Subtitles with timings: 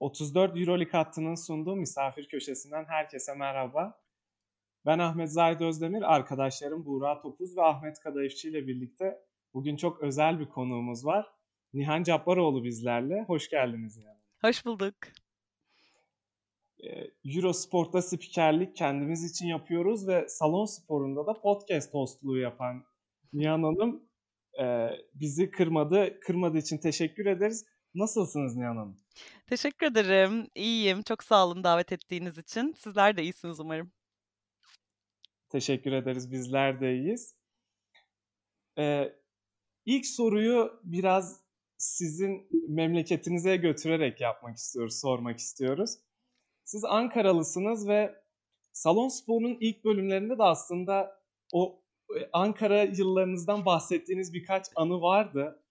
[0.00, 4.00] 34 Euroleague hattının sunduğu misafir köşesinden herkese merhaba.
[4.86, 9.18] Ben Ahmet Zahid Özdemir, arkadaşlarım Buğra Topuz ve Ahmet Kadayıfçı ile birlikte
[9.54, 11.26] bugün çok özel bir konuğumuz var.
[11.74, 13.24] Nihan Cabbaroğlu bizlerle.
[13.26, 14.20] Hoş geldiniz yani.
[14.40, 14.94] Hoş bulduk.
[16.84, 22.84] Ee, Eurosport'ta spikerlik kendimiz için yapıyoruz ve salon sporunda da podcast hostluğu yapan
[23.32, 24.02] Nihan Hanım
[24.60, 26.20] e, bizi kırmadı.
[26.20, 27.64] Kırmadığı için teşekkür ederiz.
[27.94, 29.05] Nasılsınız Nihan Hanım?
[29.46, 30.48] Teşekkür ederim.
[30.54, 31.02] İyiyim.
[31.02, 32.74] Çok sağ olun davet ettiğiniz için.
[32.78, 33.92] Sizler de iyisiniz umarım.
[35.48, 36.32] Teşekkür ederiz.
[36.32, 37.34] Bizler de iyiyiz.
[38.78, 39.12] Ee,
[39.86, 41.40] ilk soruyu biraz
[41.78, 45.90] sizin memleketinize götürerek yapmak istiyoruz, sormak istiyoruz.
[46.64, 48.14] Siz Ankaralısınız ve
[48.72, 51.20] Salon Spor'un ilk bölümlerinde de aslında
[51.52, 51.82] o
[52.16, 55.62] e, Ankara yıllarınızdan bahsettiğiniz birkaç anı vardı.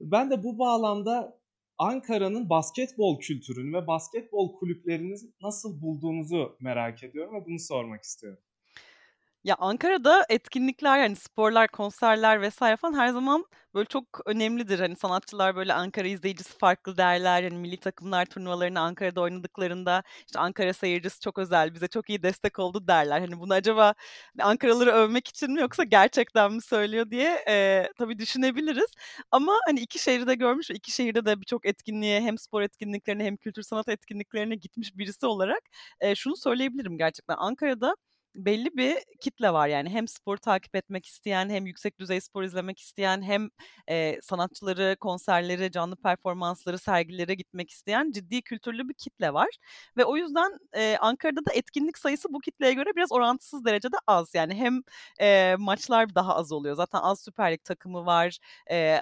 [0.00, 1.41] Ben de bu bağlamda
[1.82, 8.38] Ankara'nın basketbol kültürünü ve basketbol kulüplerini nasıl bulduğunuzu merak ediyorum ve bunu sormak istiyorum.
[9.44, 14.78] Ya Ankara'da etkinlikler yani sporlar, konserler vesaire falan her zaman böyle çok önemlidir.
[14.80, 17.42] Hani sanatçılar böyle Ankara izleyicisi farklı derler.
[17.42, 22.58] Yani milli takımlar turnuvalarını Ankara'da oynadıklarında işte Ankara seyircisi çok özel, bize çok iyi destek
[22.58, 23.20] oldu derler.
[23.20, 23.94] Hani bunu acaba
[24.40, 28.90] Ankaralıları övmek için mi yoksa gerçekten mi söylüyor diye e, tabii düşünebiliriz.
[29.30, 33.36] Ama hani iki şehri de görmüş iki şehirde de birçok etkinliğe hem spor etkinliklerine hem
[33.36, 35.60] kültür sanat etkinliklerine gitmiş birisi olarak
[36.00, 37.36] e, şunu söyleyebilirim gerçekten.
[37.38, 37.96] Ankara'da
[38.34, 39.68] belli bir kitle var.
[39.68, 43.48] Yani hem spor takip etmek isteyen hem yüksek düzey spor izlemek isteyen hem
[43.88, 49.48] e, sanatçıları, konserleri, canlı performansları, sergilere gitmek isteyen ciddi kültürlü bir kitle var
[49.96, 54.34] ve o yüzden e, Ankara'da da etkinlik sayısı bu kitleye göre biraz orantısız derecede az.
[54.34, 54.82] Yani hem
[55.20, 56.76] e, maçlar daha az oluyor.
[56.76, 58.38] Zaten az Süper Lig takımı var.
[58.70, 59.00] E,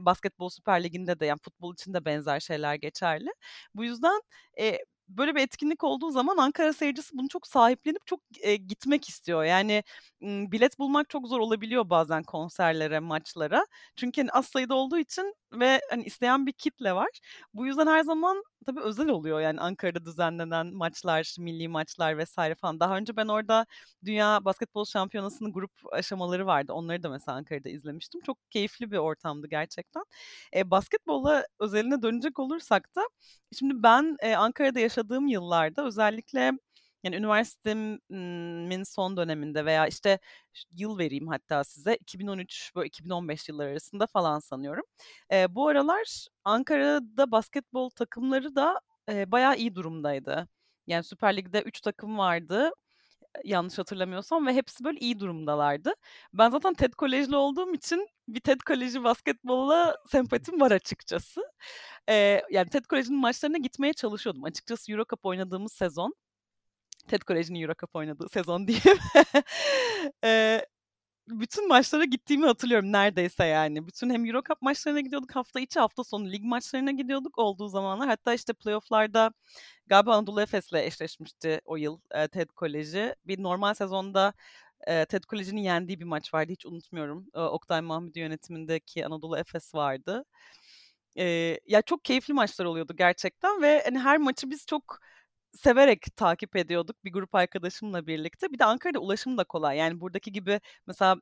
[0.00, 3.30] basketbol Süper Ligi'nde de yani futbol için de benzer şeyler geçerli.
[3.74, 4.20] Bu yüzden
[4.60, 9.44] e, böyle bir etkinlik olduğu zaman Ankara seyircisi bunu çok sahiplenip çok e, gitmek istiyor.
[9.44, 9.82] Yani
[10.22, 13.66] bilet bulmak çok zor olabiliyor bazen konserlere, maçlara.
[13.96, 17.08] Çünkü hani az sayıda olduğu için ve hani isteyen bir kitle var.
[17.54, 22.80] Bu yüzden her zaman tabii özel oluyor yani Ankara'da düzenlenen maçlar, milli maçlar vesaire falan.
[22.80, 23.66] Daha önce ben orada
[24.04, 26.72] Dünya Basketbol Şampiyonası'nın grup aşamaları vardı.
[26.72, 28.20] Onları da mesela Ankara'da izlemiştim.
[28.26, 30.02] Çok keyifli bir ortamdı gerçekten.
[30.54, 33.02] E, basketbola özeline dönecek olursak da
[33.58, 36.52] şimdi ben e, Ankara'da yaşadığım yıllarda özellikle
[37.06, 40.18] yani üniversitemin son döneminde veya işte
[40.72, 44.84] yıl vereyim hatta size 2013 böyle 2015 yılları arasında falan sanıyorum.
[45.32, 48.80] E, bu aralar Ankara'da basketbol takımları da
[49.10, 50.48] e, bayağı iyi durumdaydı.
[50.86, 52.72] Yani Süper Lig'de 3 takım vardı
[53.44, 55.94] yanlış hatırlamıyorsam ve hepsi böyle iyi durumdalardı.
[56.32, 61.42] Ben zaten TED Kolejli olduğum için bir TED Koleji basketbolla sempatim var açıkçası.
[62.08, 64.44] Ee, yani TED Koleji'nin maçlarına gitmeye çalışıyordum.
[64.44, 66.14] Açıkçası Euro Cup oynadığımız sezon
[67.08, 68.98] Ted Kolej'in Euro oynadığı sezon diyeyim.
[70.24, 70.60] e,
[71.28, 73.86] bütün maçlara gittiğimi hatırlıyorum neredeyse yani.
[73.86, 78.08] Bütün hem Euro maçlarına gidiyorduk hafta içi hafta sonu lig maçlarına gidiyorduk olduğu zamanlar.
[78.08, 79.32] Hatta işte playofflarda
[79.86, 83.14] galiba Anadolu Efes'le eşleşmişti o yıl e, TED Koleji.
[83.26, 84.32] Bir normal sezonda
[84.86, 87.26] e, TED Koleji'nin yendiği bir maç vardı hiç unutmuyorum.
[87.34, 90.24] E, Oktay Mahmudi yönetimindeki Anadolu Efes vardı.
[91.18, 91.24] E,
[91.66, 95.00] ya çok keyifli maçlar oluyordu gerçekten ve hani her maçı biz çok
[95.56, 98.52] severek takip ediyorduk bir grup arkadaşımla birlikte.
[98.52, 99.76] Bir de Ankara'da ulaşım da kolay.
[99.78, 101.16] Yani buradaki gibi mesela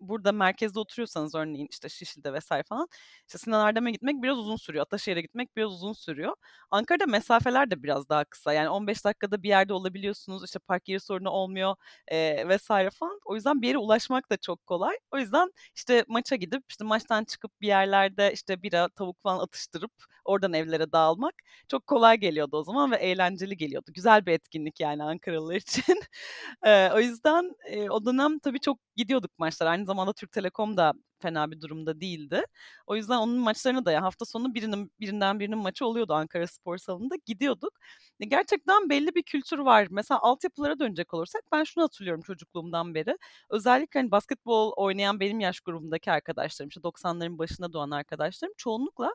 [0.00, 2.88] burada merkezde oturuyorsanız örneğin işte Şişli'de vesaire falan
[3.28, 4.82] işte Sinan Erdem'e gitmek biraz uzun sürüyor.
[4.82, 6.34] Ataşehir'e gitmek biraz uzun sürüyor.
[6.70, 8.52] Ankara'da mesafeler de biraz daha kısa.
[8.52, 10.44] Yani 15 dakikada bir yerde olabiliyorsunuz.
[10.44, 11.74] İşte park yeri sorunu olmuyor
[12.08, 13.20] e, vesaire falan.
[13.24, 14.96] O yüzden bir yere ulaşmak da çok kolay.
[15.10, 19.92] O yüzden işte maça gidip işte maçtan çıkıp bir yerlerde işte bira, tavuk falan atıştırıp
[20.24, 21.34] oradan evlere dağılmak
[21.68, 23.92] çok kolay geliyordu o zaman ve eğlenceli geliyordu geliyordu.
[23.94, 26.00] Güzel bir etkinlik yani Ankaralılar için.
[26.94, 29.66] o yüzden e, o dönem tabii çok gidiyorduk maçlar.
[29.66, 30.92] Aynı zamanda Türk Telekom da
[31.22, 32.42] fena bir durumda değildi.
[32.86, 36.78] O yüzden onun maçlarına da ya hafta sonu birinin birinden birinin maçı oluyordu Ankara Spor
[36.78, 37.72] Salonu'nda gidiyorduk.
[38.20, 39.86] E, gerçekten belli bir kültür var.
[39.90, 43.16] Mesela altyapılara dönecek olursak ben şunu hatırlıyorum çocukluğumdan beri.
[43.50, 49.14] Özellikle hani basketbol oynayan benim yaş grubumdaki arkadaşlarım, işte 90'ların başında doğan arkadaşlarım çoğunlukla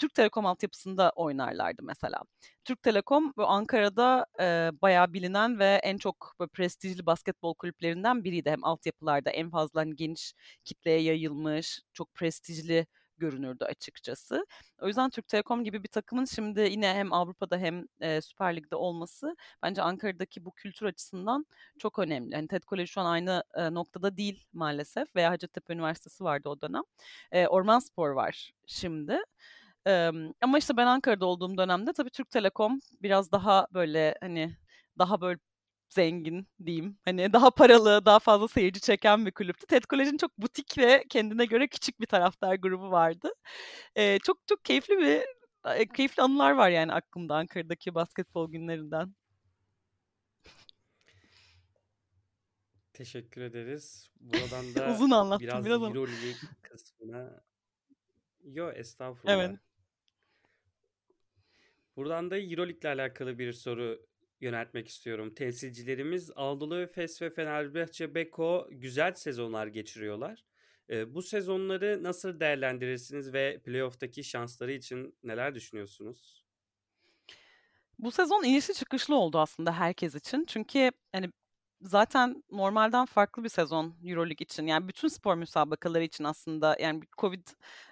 [0.00, 2.22] Türk Telekom altyapısında oynarlardı mesela.
[2.64, 8.50] Türk Telekom bu Ankara'da e, bayağı bilinen ve en çok böyle prestijli basketbol kulüplerinden biriydi.
[8.50, 12.86] Hem altyapılarda en fazla hani geniş kitleye yayılmış, çok prestijli
[13.18, 14.46] görünürdü açıkçası.
[14.82, 18.76] O yüzden Türk Telekom gibi bir takımın şimdi yine hem Avrupa'da hem e, Süper Lig'de
[18.76, 21.46] olması bence Ankara'daki bu kültür açısından
[21.78, 22.34] çok önemli.
[22.34, 26.60] Yani TED Koleji şu an aynı e, noktada değil maalesef veya Hacettepe Üniversitesi vardı o
[26.60, 26.82] dönem.
[27.32, 29.18] E, Orman Spor var şimdi.
[30.42, 34.56] Ama işte ben Ankara'da olduğum dönemde tabii Türk Telekom biraz daha böyle hani
[34.98, 35.38] daha böyle
[35.88, 36.98] zengin diyeyim.
[37.04, 39.66] Hani daha paralı, daha fazla seyirci çeken bir kulüptü.
[39.66, 43.30] TED College'in çok butik ve kendine göre küçük bir taraftar grubu vardı.
[43.96, 45.22] Eee, çok çok keyifli bir
[45.94, 49.14] keyifli anılar var yani aklımda Ankara'daki basketbol günlerinden.
[52.92, 54.10] Teşekkür ederiz.
[54.20, 56.06] Buradan da Uzun anlattım biraz biraz ama.
[56.62, 57.40] Kısmına
[58.44, 59.34] Yo estağfurullah.
[59.34, 59.58] Evet.
[62.00, 64.06] Buradan da Euroleague'le alakalı bir soru
[64.40, 65.34] yöneltmek istiyorum.
[65.34, 70.44] Temsilcilerimiz Anadolu Efes ve Fenerbahçe Beko güzel sezonlar geçiriyorlar.
[70.90, 76.44] Ee, bu sezonları nasıl değerlendirirsiniz ve playoff'taki şansları için neler düşünüyorsunuz?
[77.98, 80.44] Bu sezon inişli çıkışlı oldu aslında herkes için.
[80.48, 81.30] Çünkü hani
[81.82, 84.66] zaten normalden farklı bir sezon Euroleague için.
[84.66, 87.46] Yani bütün spor müsabakaları için aslında yani Covid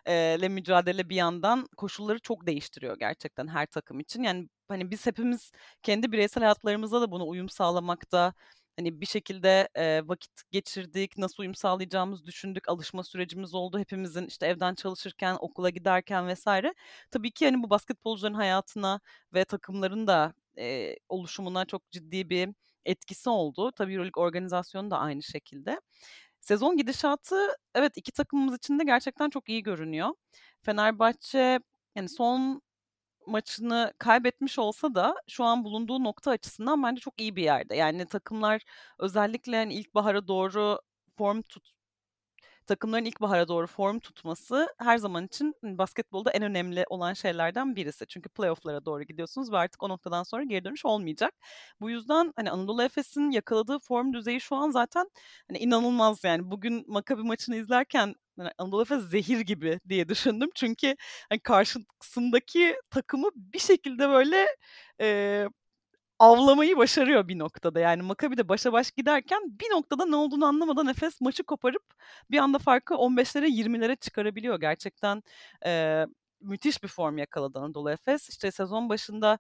[0.08, 4.22] ile mücadele bir yandan koşulları çok değiştiriyor gerçekten her takım için.
[4.22, 5.52] Yani hani biz hepimiz
[5.82, 8.32] kendi bireysel hayatlarımızda da buna uyum sağlamakta
[8.76, 14.46] hani bir şekilde eee, vakit geçirdik, nasıl uyum sağlayacağımızı düşündük, alışma sürecimiz oldu hepimizin işte
[14.46, 16.74] evden çalışırken, okula giderken vesaire.
[17.10, 19.00] Tabii ki hani bu basketbolcuların hayatına
[19.34, 22.48] ve takımların da eee, oluşumuna çok ciddi bir
[22.88, 23.72] etkisi oldu.
[23.72, 25.80] Tabii Euroleague organizasyonu da aynı şekilde.
[26.40, 27.36] Sezon gidişatı
[27.74, 30.10] evet iki takımımız için de gerçekten çok iyi görünüyor.
[30.62, 31.60] Fenerbahçe
[31.96, 32.62] yani son
[33.26, 37.76] maçını kaybetmiş olsa da şu an bulunduğu nokta açısından bence çok iyi bir yerde.
[37.76, 38.62] Yani takımlar
[38.98, 40.80] özellikle hani ilkbahara doğru
[41.18, 41.77] form tut
[42.68, 48.06] takımların ilkbahara doğru form tutması her zaman için hani, basketbolda en önemli olan şeylerden birisi.
[48.06, 51.34] Çünkü playoff'lara doğru gidiyorsunuz ve artık o noktadan sonra geri dönüş olmayacak.
[51.80, 55.10] Bu yüzden hani Anadolu Efes'in yakaladığı form düzeyi şu an zaten
[55.48, 56.50] hani inanılmaz yani.
[56.50, 60.50] Bugün Maccabi maçını izlerken hani Anadolu Efes zehir gibi diye düşündüm.
[60.54, 60.96] Çünkü
[61.30, 64.46] hani karşısındaki takımı bir şekilde böyle
[65.00, 65.46] e,
[66.18, 67.80] avlamayı başarıyor bir noktada.
[67.80, 71.82] Yani Maccabi de başa baş giderken bir noktada ne olduğunu anlamadan Efes maçı koparıp
[72.30, 74.60] bir anda farkı 15'lere 20'lere çıkarabiliyor.
[74.60, 75.22] Gerçekten
[75.66, 76.06] e,
[76.40, 78.28] müthiş bir form yakaladı Anadolu Efes.
[78.28, 79.38] İşte sezon başında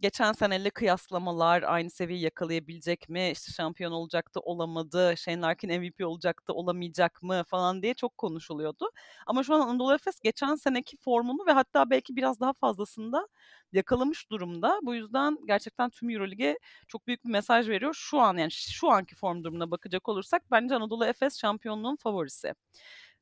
[0.00, 3.30] geçen seneyle kıyaslamalar aynı seviyeyi yakalayabilecek mi?
[3.30, 5.14] İşte şampiyon olacaktı, olamadı.
[5.16, 8.90] Shane Larkin MVP olacaktı, olamayacak mı falan diye çok konuşuluyordu.
[9.26, 13.28] Ama şu an Anadolu Efes geçen seneki formunu ve hatta belki biraz daha fazlasında
[13.72, 14.80] yakalamış durumda.
[14.82, 16.58] Bu yüzden gerçekten tüm Eurolig'e
[16.88, 17.94] çok büyük bir mesaj veriyor.
[17.94, 22.54] Şu an yani şu anki form durumuna bakacak olursak bence Anadolu Efes şampiyonluğun favorisi.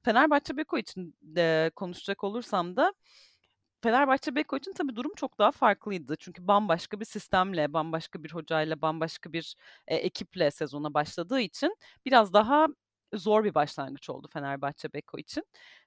[0.04, 2.94] Fenerbahçe Beko için de konuşacak olursam da
[3.84, 6.16] Fenerbahçe Beko için tabii durum çok daha farklıydı.
[6.18, 9.56] Çünkü bambaşka bir sistemle, bambaşka bir hocayla, bambaşka bir
[9.88, 11.76] e, ekiple sezona başladığı için
[12.06, 12.66] biraz daha
[13.14, 15.44] zor bir başlangıç oldu Fenerbahçe Beko için.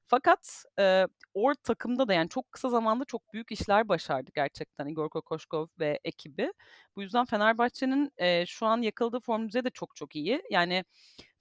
[0.08, 5.10] Fakat e, o takımda da yani çok kısa zamanda çok büyük işler başardı gerçekten Igor
[5.10, 6.54] Kokoşkov ve ekibi.
[6.96, 10.44] Bu yüzden Fenerbahçe'nin e, şu an yakaladığı form düzeyi de çok çok iyi.
[10.52, 10.84] Yani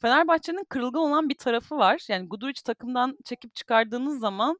[0.01, 2.05] Fenerbahçe'nin kırılgan olan bir tarafı var.
[2.09, 4.59] Yani Guduric takımdan çekip çıkardığınız zaman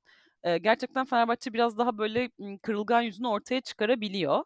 [0.57, 2.31] gerçekten Fenerbahçe biraz daha böyle
[2.63, 4.45] kırılgan yüzünü ortaya çıkarabiliyor.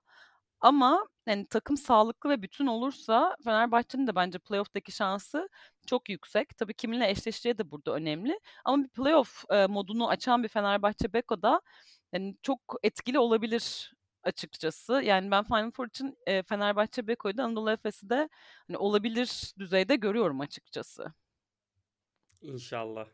[0.60, 5.48] Ama yani takım sağlıklı ve bütün olursa Fenerbahçe'nin de bence playoff'taki şansı
[5.86, 6.56] çok yüksek.
[6.56, 8.40] Tabii kiminle eşleşeceği de burada önemli.
[8.64, 11.60] Ama bir playoff e, modunu açan bir Fenerbahçe Beko da
[12.12, 13.92] yani çok etkili olabilir
[14.22, 15.02] açıkçası.
[15.04, 18.28] Yani ben Final Four için e, Fenerbahçe Beko'yu da Anadolu Efes'i de
[18.68, 21.12] hani olabilir düzeyde görüyorum açıkçası.
[22.42, 23.06] İnşallah.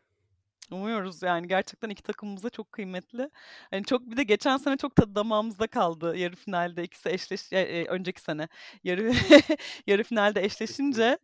[0.71, 3.29] Umuyoruz yani gerçekten iki takımımız da çok kıymetli.
[3.71, 7.85] Hani çok bir de geçen sene çok tadı damağımızda kaldı yarı finalde ikisi eşleş e,
[7.85, 8.47] önceki sene
[8.83, 9.13] yarı
[9.87, 11.17] yarı finalde eşleşince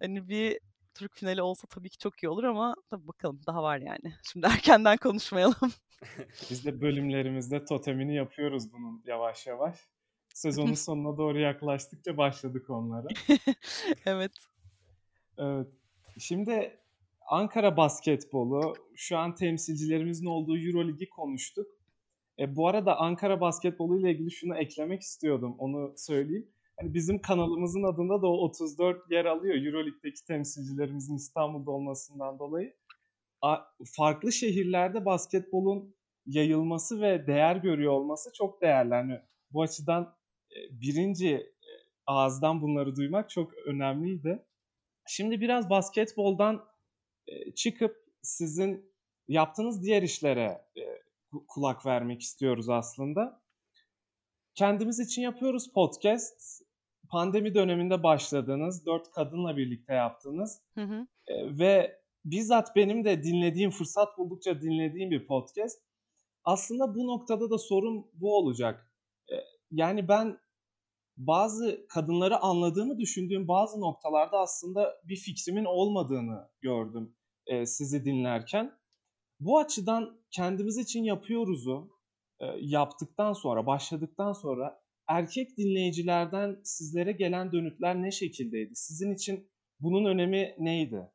[0.00, 0.58] hani bir
[0.94, 4.14] Türk finali olsa tabii ki çok iyi olur ama tabii bakalım daha var yani.
[4.32, 5.72] Şimdi erkenden konuşmayalım.
[6.50, 9.78] Biz de bölümlerimizde totemini yapıyoruz bunun yavaş yavaş.
[10.34, 13.06] Sezonun sonuna doğru yaklaştıkça başladık onlara.
[14.06, 14.32] evet.
[15.38, 15.68] Evet.
[16.18, 16.78] Şimdi
[17.28, 21.66] Ankara basketbolu, şu an temsilcilerimizin olduğu Euroligi konuştuk.
[22.38, 26.48] E, bu arada Ankara basketbolu ile ilgili şunu eklemek istiyordum, onu söyleyeyim.
[26.80, 32.74] Yani bizim kanalımızın adında da o 34 yer alıyor Euroleague'deki temsilcilerimizin İstanbul'da olmasından dolayı.
[33.42, 33.56] A,
[33.96, 35.94] farklı şehirlerde basketbolun
[36.26, 38.92] yayılması ve değer görüyor olması çok değerli.
[38.92, 39.20] Yani
[39.52, 40.14] bu açıdan
[40.50, 41.50] e, birinci e,
[42.06, 44.44] ağızdan bunları duymak çok önemliydi.
[45.06, 46.64] Şimdi biraz basketboldan
[47.56, 48.92] çıkıp sizin
[49.28, 50.64] yaptığınız diğer işlere
[51.48, 53.42] kulak vermek istiyoruz aslında.
[54.54, 56.62] Kendimiz için yapıyoruz podcast.
[57.10, 61.06] Pandemi döneminde başladığınız, dört kadınla birlikte yaptığınız hı hı.
[61.58, 65.82] ve bizzat benim de dinlediğim, fırsat buldukça dinlediğim bir podcast.
[66.44, 68.92] aslında bu noktada da sorun bu olacak.
[69.32, 69.36] E,
[69.70, 70.38] yani ben
[71.16, 77.16] bazı kadınları anladığımı düşündüğüm bazı noktalarda aslında bir fikrimin olmadığını gördüm
[77.48, 78.78] e, sizi dinlerken.
[79.40, 81.98] Bu açıdan kendimiz için yapıyoruzu
[82.40, 88.70] e, yaptıktan sonra, başladıktan sonra erkek dinleyicilerden sizlere gelen dönütler ne şekildeydi?
[88.74, 89.50] Sizin için
[89.80, 91.10] bunun önemi neydi?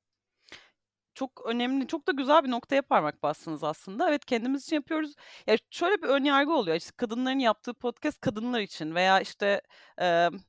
[1.15, 4.09] Çok önemli, çok da güzel bir noktaya parmak bastınız aslında.
[4.09, 5.15] Evet, kendimiz için yapıyoruz.
[5.47, 9.61] Ya, şöyle bir ön yargı oluyor, işte, kadınların yaptığı podcast kadınlar için veya, işte,
[9.97, 10.39] emm,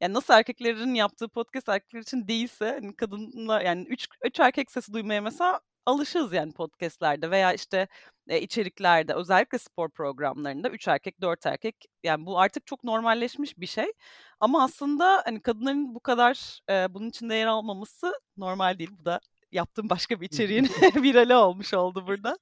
[0.00, 4.92] yani, nasıl erkeklerin yaptığı podcast erkekler için değilse, hani, kadınlar yani 3 3 erkek sesi
[4.92, 7.88] duymaya mesela alışığız yani podcast'lerde veya, işte,
[8.28, 13.66] eee, içeriklerde özellikle spor programlarında 3 erkek, 4 erkek yani bu artık çok normalleşmiş bir
[13.66, 13.92] şey.
[14.40, 18.90] Ama aslında, hani, kadınların bu kadar, eee, bunun içinde yer almaması normal değil.
[19.00, 19.20] Bu da
[19.52, 20.64] yaptığım başka bir içeriğin
[20.96, 22.38] virali olmuş oldu burada.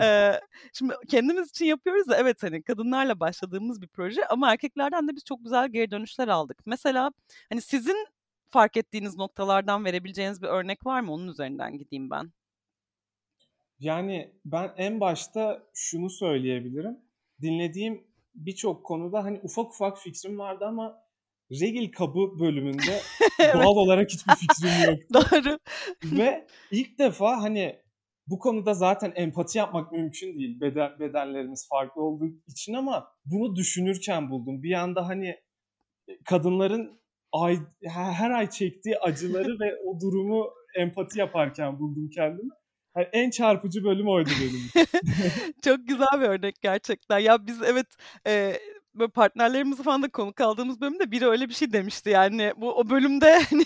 [0.72, 5.24] Şimdi kendimiz için yapıyoruz da evet, hani, kadınlarla başladığımız bir proje ama erkeklerden de biz
[5.24, 6.58] çok güzel geri dönüşler aldık.
[6.66, 7.12] Mesela,
[7.48, 8.06] hani, sizin
[8.50, 11.12] fark ettiğiniz noktalardan verebileceğiniz bir örnek var mı?
[11.12, 12.32] Onun üzerinden gideyim ben.
[13.78, 16.98] Yani ben en başta şunu söyleyebilirim.
[17.42, 21.05] Dinlediğim birçok konuda hani ufak ufak fikrim vardı ama
[21.50, 23.00] regil kabı bölümünde
[23.40, 23.54] Evet.
[23.54, 25.06] doğal olarak hiçbir fikrim yoktu.
[25.14, 25.58] Doğru.
[26.18, 27.76] Ve ilk defa hani
[28.26, 30.60] bu konuda zaten empati yapmak mümkün değil.
[30.60, 34.62] Beden, bedenlerimiz farklı olduğu için ama bunu düşünürken buldum.
[34.62, 35.36] Bir anda hani
[36.24, 37.00] kadınların
[37.32, 42.50] ay, her, ay çektiği acıları ve o durumu empati yaparken buldum kendimi.
[42.96, 44.86] Yani en çarpıcı bölüm oydu benim.
[45.64, 47.18] Çok güzel bir örnek gerçekten.
[47.18, 47.86] Ya biz evet,
[48.26, 48.60] eee,
[48.98, 52.10] böyle partnerlerimizi falan da konuk aldığımız bölümde biri öyle bir şey demişti.
[52.10, 53.64] Yani bu o bölümde hani,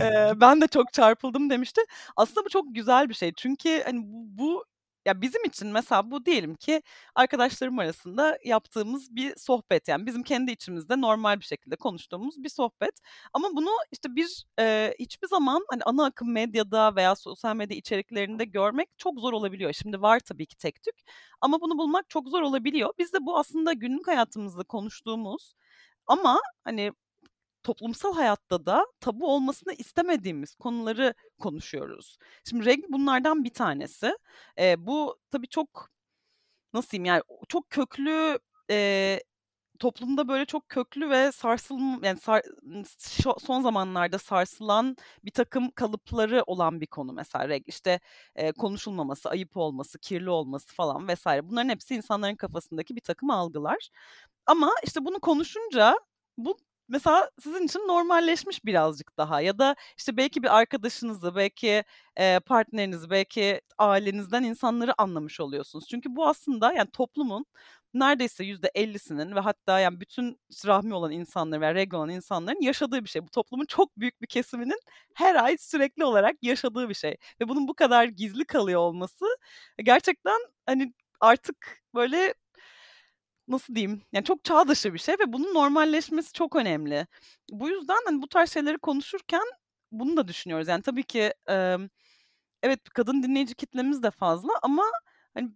[0.00, 1.80] eee, ben de çok çarpıldım demişti.
[2.16, 3.32] Aslında bu çok güzel bir şey.
[3.36, 4.64] Çünkü hani bu bu
[5.06, 6.82] ya bizim için mesela bu diyelim ki
[7.14, 9.88] arkadaşlarım arasında yaptığımız bir sohbet.
[9.88, 12.94] Yani bizim kendi içimizde normal bir şekilde konuştuğumuz bir sohbet.
[13.32, 18.44] Ama bunu işte bir eee, hiçbir zaman hani ana akım medyada veya sosyal medya içeriklerinde
[18.44, 19.72] görmek çok zor olabiliyor.
[19.72, 20.94] Şimdi var tabii ki tek tük
[21.40, 22.90] ama bunu bulmak çok zor olabiliyor.
[22.98, 25.54] Biz de bu aslında günlük hayatımızda konuştuğumuz
[26.06, 26.92] ama hani
[27.62, 32.18] toplumsal hayatta da tabu olmasını istemediğimiz konuları konuşuyoruz.
[32.50, 34.12] Şimdi regl bunlardan bir tanesi.
[34.58, 35.88] Eee, bu tabii çok
[36.74, 38.38] nasıl diyeyim yani çok köklü
[38.70, 39.22] eee,
[39.80, 42.42] toplumda böyle çok köklü ve sarsılm yani sar
[43.40, 47.64] son zamanlarda sarsılan bir takım kalıpları olan bir konu mesela regl.
[47.68, 48.00] İşte,
[48.38, 51.48] eee, konuşulmaması, ayıp olması, kirli olması falan vesaire.
[51.50, 53.90] Bunların hepsi insanların kafasındaki bir takım algılar.
[54.46, 55.94] Ama işte bunu konuşunca
[56.38, 56.58] bu
[56.90, 61.84] mesela sizin için normalleşmiş birazcık daha ya da işte belki bir arkadaşınızı, belki,
[62.18, 65.86] eee, partnerinizi, belki ailenizden insanları anlamış oluyorsunuz.
[65.90, 67.46] Çünkü bu aslında yani toplumun
[67.94, 73.08] neredeyse %50'sinin ve hatta yani bütün rahmi olan insanların veya regl olan insanların yaşadığı bir
[73.08, 73.22] şey.
[73.22, 74.80] Bu toplumun çok büyük bir kesiminin
[75.14, 79.24] her ay sürekli olarak yaşadığı bir şey ve bunun bu kadar gizli kalıyor olması
[79.84, 82.34] gerçekten hani artık böyle
[83.50, 87.06] nasıl diyeyim, yani çok çağ dışı bir şey ve bunun normalleşmesi çok önemli.
[87.52, 89.42] Bu yüzden hani bu tarz şeyleri konuşurken
[89.92, 90.68] bunu da düşünüyoruz.
[90.68, 91.88] Yani tabii ki, emm,
[92.62, 94.84] evet kadın dinleyici kitlemiz de fazla ama
[95.34, 95.50] hani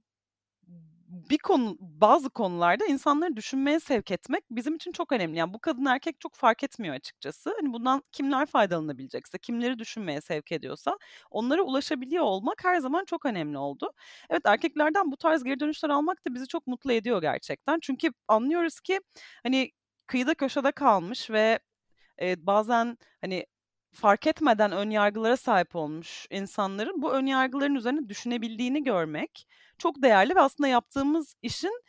[1.30, 5.38] bir konu bazı konularda insanları düşünmeye sevk etmek bizim için çok önemli.
[5.38, 7.54] Yani bu kadın erkek çok fark etmiyor açıkçası.
[7.61, 10.99] Hani bundan kimler faydalanabilecekse, kimleri düşünmeye sevk ediyorsa
[11.30, 13.90] onlara ulaşabiliyor olmak her zaman çok önemli oldu.
[14.30, 17.78] Evet erkeklerden bu tarz geri dönüşler almak da bizi çok mutlu ediyor gerçekten.
[17.83, 19.00] Çünkü anlıyoruz ki
[19.42, 19.71] hani
[20.06, 21.59] kıyıda köşede kalmış ve,
[22.21, 23.47] eee, bazen hani
[23.94, 29.46] fark etmeden ön yargılara sahip olmuş insanların bu ön yargıların üzerine düşünebildiğini görmek
[29.78, 31.82] çok değerli ve aslında yaptığımız işin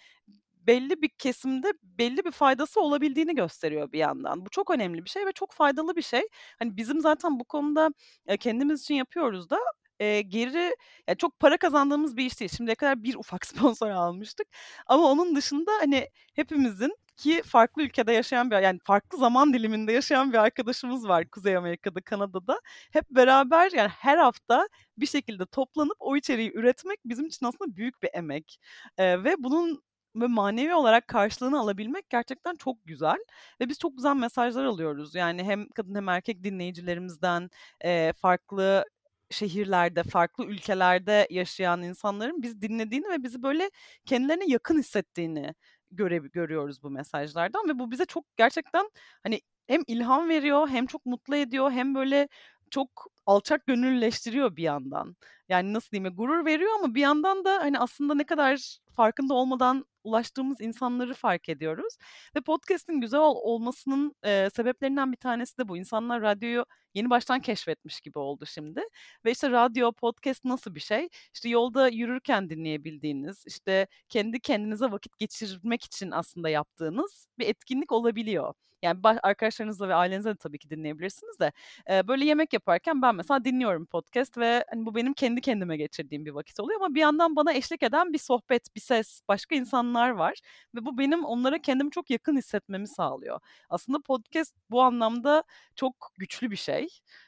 [0.67, 4.45] belli bir kesimde belli bir faydası olabildiğini gösteriyor bir yandan.
[4.45, 6.21] Bu çok önemli bir şey ve çok faydalı bir şey.
[6.59, 7.89] Hani bizim zaten bu konuda,
[8.29, 9.59] eee, kendimiz için yapıyoruz da,
[9.99, 10.75] eee, geri
[11.07, 12.51] ya çok para kazandığımız bir iş değil.
[12.57, 14.47] Şimdiye kadar bir ufak sponsor almıştık
[14.87, 20.33] ama onun dışında hani hepimizin ki farklı ülkede yaşayan bir yani farklı zaman diliminde yaşayan
[20.33, 22.61] bir arkadaşımız var Kuzey Amerika'da, Kanada'da.
[22.93, 24.67] Hep beraber yani her hafta
[24.97, 28.57] bir şekilde toplanıp o içeriği üretmek bizim için aslında büyük bir emek.
[28.99, 29.81] Eee, ve bunun
[30.15, 33.17] böyle manevi olarak karşılığını alabilmek gerçekten çok güzel
[33.61, 35.15] ve biz çok güzel mesajlar alıyoruz.
[35.15, 37.49] Yani hem kadın hem erkek dinleyicilerimizden,
[37.83, 38.85] eee, farklı
[39.31, 43.71] şehirlerde, farklı ülkelerde yaşayan insanların bizi dinlediğini ve bizi böyle
[44.05, 45.53] kendilerine yakın hissettiğini
[45.91, 48.89] göre görüyoruz bu mesajlardan ve bu bize çok gerçekten
[49.23, 52.27] hani hem ilham veriyor hem çok mutlu ediyor hem böyle
[52.69, 52.89] çok
[53.25, 55.15] alçak gönüllüleştiriyor bir yandan.
[55.49, 59.85] Yani nasıl diyeyim gurur veriyor ama bir yandan da hani aslında ne kadar farkında olmadan
[60.05, 61.97] ulaştığımız insanları fark ediyoruz.
[62.35, 65.77] Ve podcast'in güzel ol- olmasının e, sebeplerinden bir tanesi de bu.
[65.77, 68.81] İnsanlar radyoyu yeni baştan keşfetmiş gibi oldu şimdi.
[69.25, 71.09] Ve işte radyo, podcast nasıl bir şey?
[71.33, 78.53] İşte yolda yürürken dinleyebildiğiniz, işte kendi kendinize vakit geçirmek için aslında yaptığınız bir etkinlik olabiliyor.
[78.81, 81.51] Yani arkadaşlarınızla ve ailenizle de tabii ki dinleyebilirsiniz de.
[81.89, 86.25] e, böyle yemek yaparken ben mesela dinliyorum podcast ve hani bu benim kendi kendime geçirdiğim
[86.25, 89.94] bir vakit oluyor ama bir yandan bana eşlik eden bir sohbet, bir ses, başka insanlar
[90.11, 90.39] var
[90.75, 93.39] ve bu benim onlara kendimi çok yakın hissetmemi sağlıyor.
[93.69, 95.43] Aslında podcast bu anlamda
[95.75, 96.87] çok güçlü bir şey.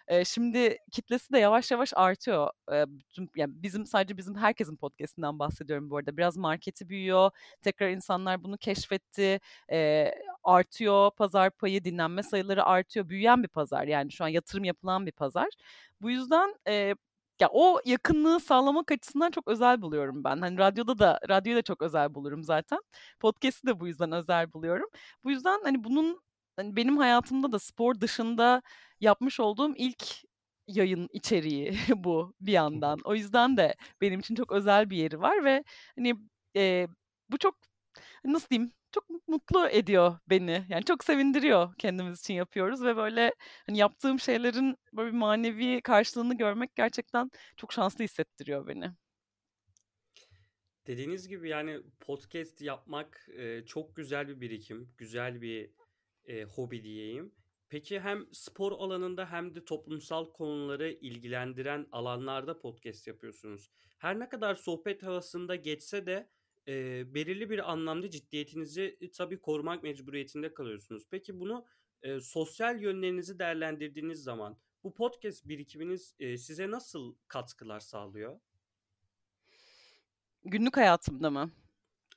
[0.10, 2.50] Eee, şimdi kitlesi de yavaş yavaş artıyor.
[2.72, 6.18] Eee, bütün yani bizim sadece bizim herkesin podcast'inden bahsediyorum bu arada.
[6.18, 7.32] Biraz marketi büyüyor.
[7.62, 9.40] Tekrar insanlar bunu keşfetti.
[9.72, 13.10] Eee, artıyor pazar payı, dinlenme sayıları artıyor.
[13.10, 13.84] Büyüyen bir pazar.
[13.88, 15.48] Yani şu an yatırım yapılan bir pazar.
[16.02, 16.96] Bu yüzden eee,
[17.42, 20.38] ya o yakınlığı sağlamak açısından çok özel buluyorum ben.
[20.42, 22.80] Hani radyoda da radyoyu da çok özel bulurum zaten.
[23.20, 24.90] Podcast'i de bu yüzden özel buluyorum.
[25.24, 26.22] Bu yüzden hani bunun
[26.56, 28.62] hani benim hayatımda da spor dışında
[29.02, 30.06] yapmış olduğum ilk
[30.68, 33.00] yayın içeriği bu bir yandan.
[33.04, 35.64] O yüzden de benim için çok özel bir yeri var ve
[35.96, 36.14] hani
[36.56, 36.88] eee,
[37.30, 37.56] bu çok
[38.26, 40.66] nasıl diyeyim çok mutlu ediyor beni.
[40.70, 43.34] Yani çok sevindiriyor kendimiz için yapıyoruz ve böyle
[43.68, 48.92] hani yaptığım şeylerin böyle bir manevi karşılığını görmek gerçekten çok şanslı hissettiriyor beni.
[50.88, 55.72] Dediğiniz gibi yani podcast yapmak e, çok güzel bir birikim, güzel bir
[56.26, 57.34] e, hobi diyeyim.
[57.70, 63.70] Peki hem spor alanında hem de toplumsal konuları ilgilendiren alanlarda podcast yapıyorsunuz.
[63.98, 66.30] Her ne kadar sohbet havasında geçse de
[66.68, 71.04] e, belirli bir anlamda ciddiyetinizi e, tabii korumak mecburiyetinde kalıyorsunuz.
[71.12, 71.66] Peki bunu
[72.02, 78.40] e, sosyal yönlerinizi değerlendirdiğiniz zaman bu podcast birikiminiz e, size nasıl katkılar sağlıyor?
[80.46, 81.52] Günlük hayatımda mı?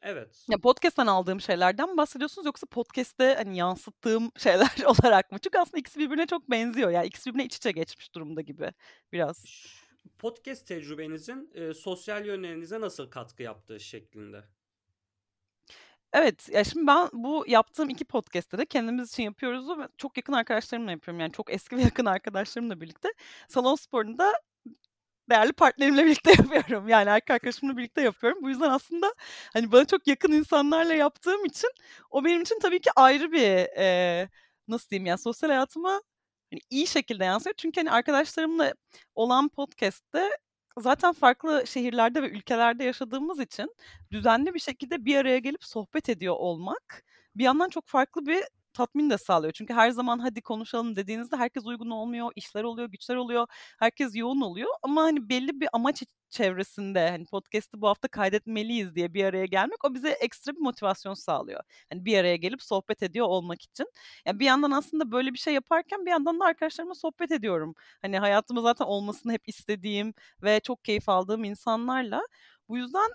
[0.02, 0.46] Evet.
[0.50, 5.38] Ya podcast'ten aldığım şeylerden mi bahsediyorsunuz yoksa podcast'te hani yansıttığım şeyler olarak mı?
[5.38, 6.90] Çünkü aslında ikisi birbirine çok benziyor.
[6.90, 8.72] Yani ikisi birbirine iç içe geçmiş durumda gibi
[9.12, 9.44] biraz.
[10.18, 14.44] Podcast tecrübenizin e, sosyal yönlerinize nasıl katkı yaptığı şeklinde.
[16.12, 20.32] Evet, ya şimdi ben bu yaptığım iki podcast'te de kendimiz için yapıyoruz ve çok yakın
[20.32, 21.20] arkadaşlarımla yapıyorum.
[21.20, 23.08] Yani çok eski ve yakın arkadaşlarımla birlikte.
[23.48, 24.32] Salon sporunu da
[25.30, 26.88] değerli partnerimle birlikte yapıyorum.
[26.88, 28.38] Yani erkek arkadaşımla birlikte yapıyorum.
[28.42, 29.14] Bu yüzden aslında
[29.52, 31.70] hani bana çok yakın insanlarla yaptığım için
[32.10, 34.28] o benim için tabii ki ayrı bir e,
[34.68, 36.02] nasıl diyeyim yani sosyal hayatıma
[36.52, 37.54] hani iyi şekilde yansıyor.
[37.56, 38.74] Çünkü hani arkadaşlarımla
[39.14, 40.30] olan podcast'te
[40.78, 43.74] zaten farklı şehirlerde ve ülkelerde yaşadığımız için
[44.12, 48.44] düzenli bir şekilde bir araya gelip sohbet ediyor olmak bir yandan çok farklı bir
[48.80, 49.52] tatmin de sağlıyor.
[49.52, 53.46] Çünkü her zaman hadi konuşalım dediğinizde herkes uygun olmuyor, işler oluyor, güçler oluyor,
[53.78, 54.70] herkes yoğun oluyor.
[54.82, 59.84] Ama hani belli bir amaç çevresinde hani podcast'ı bu hafta kaydetmeliyiz diye bir araya gelmek
[59.84, 61.60] o bize ekstra bir motivasyon sağlıyor.
[61.92, 63.86] Hani bir araya gelip sohbet ediyor olmak için.
[64.26, 67.74] Yani bir yandan aslında böyle bir şey yaparken bir yandan da arkadaşlarımla sohbet ediyorum.
[68.02, 72.22] Hani hayatımda zaten olmasını hep istediğim ve çok keyif aldığım insanlarla.
[72.68, 73.10] Bu yüzden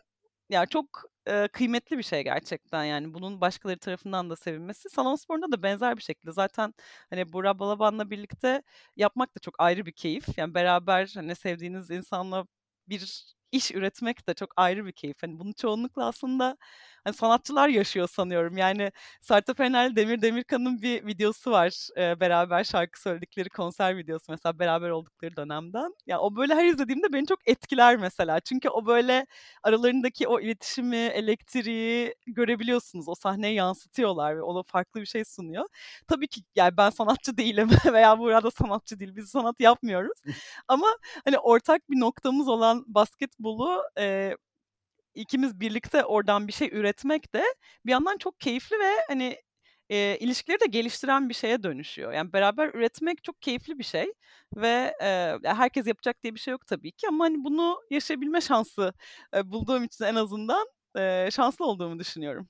[0.49, 4.89] ya çok e, kıymetli bir şey gerçekten yani bunun başkaları tarafından da sevilmesi.
[4.89, 6.73] Salon sporunda da benzer bir şekilde zaten
[7.10, 8.62] hani Burak Balaban'la birlikte
[8.95, 10.38] yapmak da çok ayrı bir keyif.
[10.38, 12.45] Yani beraber hani sevdiğiniz insanla
[12.89, 15.23] bir iş üretmek de çok ayrı bir keyif.
[15.23, 16.58] Hani bunu çoğunlukla aslında
[17.05, 18.57] hani sanatçılar yaşıyor sanıyorum.
[18.57, 18.91] Yani
[19.21, 21.87] Sertab Erener, Demir Demirkan'ın bir videosu var.
[21.97, 25.95] E, beraber şarkı söyledikleri konser videosu mesela beraber oldukları dönemden.
[26.07, 28.39] Ya o böyle her izlediğimde beni çok etkiler mesela.
[28.39, 29.25] Çünkü o böyle
[29.63, 33.09] aralarındaki o iletişimi, elektriği görebiliyorsunuz.
[33.09, 35.65] O sahneye yansıtıyorlar ve ona farklı bir şey sunuyor.
[36.07, 39.15] Tabii ki yani ben sanatçı değilim veya burada sanatçı değil.
[39.15, 40.17] Biz sanat yapmıyoruz.
[40.67, 40.87] Ama
[41.25, 44.35] hani ortak bir noktamız olan basketbolu e,
[45.15, 47.43] ikimiz birlikte oradan bir şey üretmek de
[47.86, 49.41] bir yandan çok keyifli ve hani
[49.89, 52.13] e, ilişkileri de geliştiren bir şeye dönüşüyor.
[52.13, 54.13] Yani beraber üretmek çok keyifli bir şey
[54.56, 58.93] ve e, herkes yapacak diye bir şey yok tabii ki ama hani bunu yaşayabilme şansı
[59.36, 62.49] e, bulduğum için en azından e, şanslı olduğumu düşünüyorum.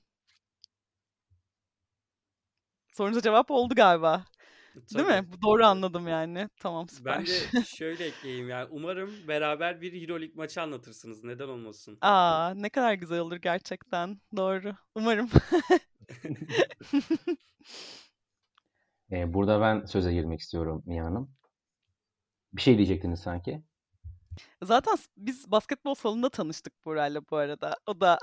[2.92, 4.24] Sorunuza cevap oldu galiba.
[4.76, 5.22] Değil Tabii.
[5.22, 5.32] mi?
[5.32, 6.48] Bu doğru anladım yani.
[6.60, 7.18] Tamam süper.
[7.18, 11.24] Ben de şöyle ekleyeyim yani umarım beraber bir Euroleague maçı anlatırsınız.
[11.24, 11.98] Neden olmasın?
[12.00, 14.20] Aa, ne kadar güzel olur gerçekten.
[14.36, 14.74] Doğru.
[14.94, 15.30] Umarım.
[19.12, 21.30] Ee, burada ben söze girmek istiyorum Mia Hanım.
[22.52, 23.62] Bir şey diyecektiniz sanki.
[24.62, 27.76] Zaten biz basketbol salonunda tanıştık Buray'la bu arada.
[27.86, 28.18] O da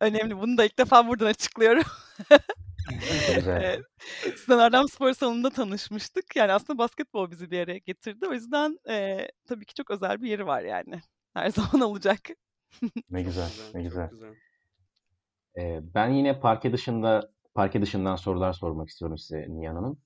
[0.00, 0.40] önemli.
[0.40, 1.84] Bunu da ilk defa buradan açıklıyorum.
[3.34, 3.82] Güzel.
[4.36, 6.36] Sinan Erdem Spor Salonu'nda tanışmıştık.
[6.36, 8.26] Yani aslında basketbol bizi bir araya getirdi.
[8.28, 11.00] O yüzden, eee, tabii ki çok özel bir yeri var yani.
[11.34, 12.20] Her zaman olacak.
[13.10, 14.10] Ne güzel, güzel, ne güzel.
[14.10, 14.34] güzel.
[15.56, 19.98] Eee, ben yine parke dışında parke dışından sorular sormak istiyorum size Nihan Hanım.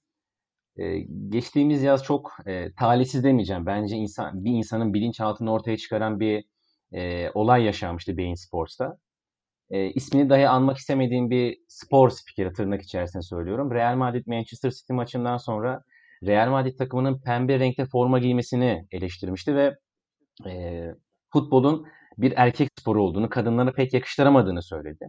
[0.76, 3.66] Eee, geçtiğimiz yaz çok, eee, talihsiz demeyeceğim.
[3.66, 6.44] Bence insan bir insanın bilinçaltını ortaya çıkaran bir,
[6.92, 8.98] eee, olay yaşanmıştı Bein Sports'ta.
[9.70, 13.70] Eee, ismini dahi anmak istemediğim bir spor spikeri tırnak içerisinde söylüyorum.
[13.74, 15.82] Real Madrid Manchester City maçından sonra
[16.26, 19.76] Real Madrid takımının pembe renkte forma giymesini eleştirmişti ve
[20.46, 20.94] eee,
[21.32, 21.86] futbolun
[22.18, 25.08] bir erkek sporu olduğunu, kadınlara pek yakıştıramadığını söyledi.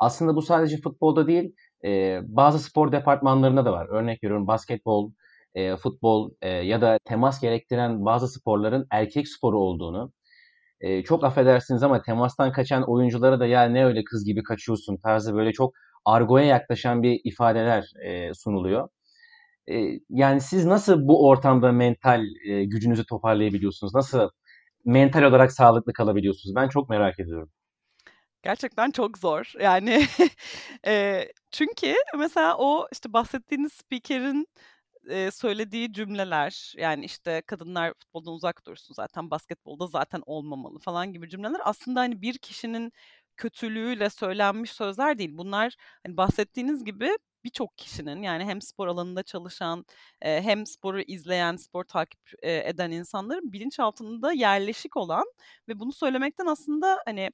[0.00, 3.88] Aslında bu sadece futbolda değil, eee, bazı spor departmanlarında da var.
[3.90, 5.12] Örnek veriyorum basketbol,
[5.54, 10.12] eee, futbol eee, ya da temas gerektiren bazı sporların erkek sporu olduğunu,
[10.80, 15.34] eee, çok affedersiniz ama temastan kaçan oyunculara da ya ne öyle kız gibi kaçıyorsun tarzı
[15.34, 18.88] böyle çok argoya yaklaşan bir ifadeler eee, sunuluyor.
[19.68, 23.94] Eee, yani siz nasıl bu ortamda mental eee, gücünüzü toparlayabiliyorsunuz?
[23.94, 24.30] Nasıl
[24.84, 26.56] mental olarak sağlıklı kalabiliyorsunuz?
[26.56, 27.50] Ben çok merak ediyorum.
[28.42, 29.52] Gerçekten çok zor.
[29.60, 30.06] Yani
[30.86, 34.46] eee, çünkü mesela o işte bahsettiğiniz spikerin
[35.08, 41.28] eee, söylediği cümleler yani işte kadınlar futboldan uzak dursun zaten basketbolda zaten olmamalı falan gibi
[41.28, 42.92] cümleler aslında hani bir kişinin
[43.36, 45.30] kötülüğüyle söylenmiş sözler değil.
[45.38, 45.74] Bunlar
[46.06, 47.10] hani bahsettiğiniz gibi
[47.44, 49.84] birçok kişinin yani hem spor alanında çalışan
[50.24, 55.24] eee, hem sporu izleyen, spor takip eee, eden insanların bilinçaltında yerleşik olan
[55.68, 57.30] ve bunu söylemekten aslında hani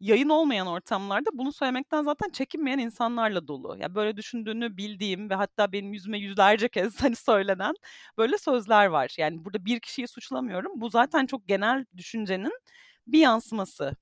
[0.00, 3.76] yayın olmayan ortamlarda bunu söylemekten zaten çekinmeyen insanlarla dolu.
[3.80, 7.74] Ya böyle düşündüğünü bildiğim ve hatta benim yüzüme yüzlerce kez hani söylenen
[8.18, 9.14] böyle sözler var.
[9.18, 10.72] Yani burada bir kişiyi suçlamıyorum.
[10.80, 12.52] Bu zaten çok genel düşüncenin
[13.06, 13.96] bir yansıması.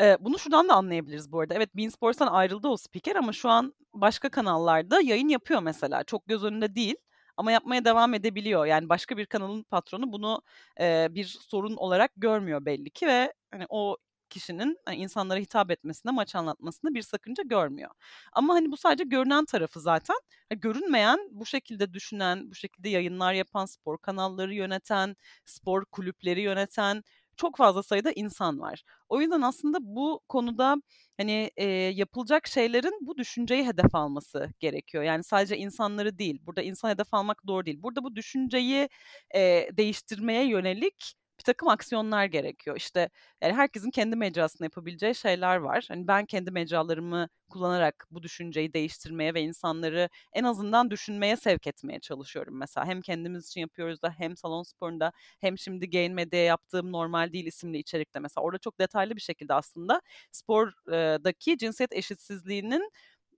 [0.00, 1.54] Eee, bunu şuradan da anlayabiliriz bu arada.
[1.54, 6.04] Evet, beIN Sports'tan ayrıldı o spiker ama şu an başka kanallarda yayın yapıyor mesela.
[6.04, 6.96] Çok göz önünde değil
[7.36, 8.66] ama yapmaya devam edebiliyor.
[8.66, 10.42] Yani başka bir kanalın patronu bunu
[10.80, 13.96] eee, bir sorun olarak görmüyor belli ki ve hani o
[14.30, 17.90] kişinin hani insanlara hitap etmesinde, maç anlatmasında bir sakınca görmüyor.
[18.32, 20.16] Ama hani bu sadece görünen tarafı zaten.
[20.50, 27.02] Görünmeyen, bu şekilde düşünen, bu şekilde yayınlar yapan, spor kanalları yöneten, spor kulüpleri yöneten
[27.36, 28.82] çok fazla sayıda insan var.
[29.08, 30.76] O yüzden aslında bu konuda
[31.16, 35.04] hani eee, yapılacak şeylerin bu düşünceyi hedef alması gerekiyor.
[35.04, 37.82] Yani sadece insanları değil, burada insan hedef almak doğru değil.
[37.82, 38.88] Burada bu düşünceyi
[39.34, 42.76] eee, değiştirmeye yönelik bir takım aksiyonlar gerekiyor.
[42.76, 43.10] İşte
[43.42, 45.84] yani herkesin kendi mecrasında yapabileceği şeyler var.
[45.88, 52.00] Hani ben kendi mecralarımı kullanarak bu düşünceyi değiştirmeye ve insanları en azından düşünmeye sevk etmeye
[52.00, 52.86] çalışıyorum mesela.
[52.86, 57.46] Hem kendimiz için yapıyoruz da hem salon sporunda hem şimdi Gain Medya'ya yaptığım Normal Değil
[57.46, 58.44] isimli içerikte mesela.
[58.44, 60.00] Orada çok detaylı bir şekilde aslında
[60.32, 62.90] spordaki cinsiyet eşitsizliğinin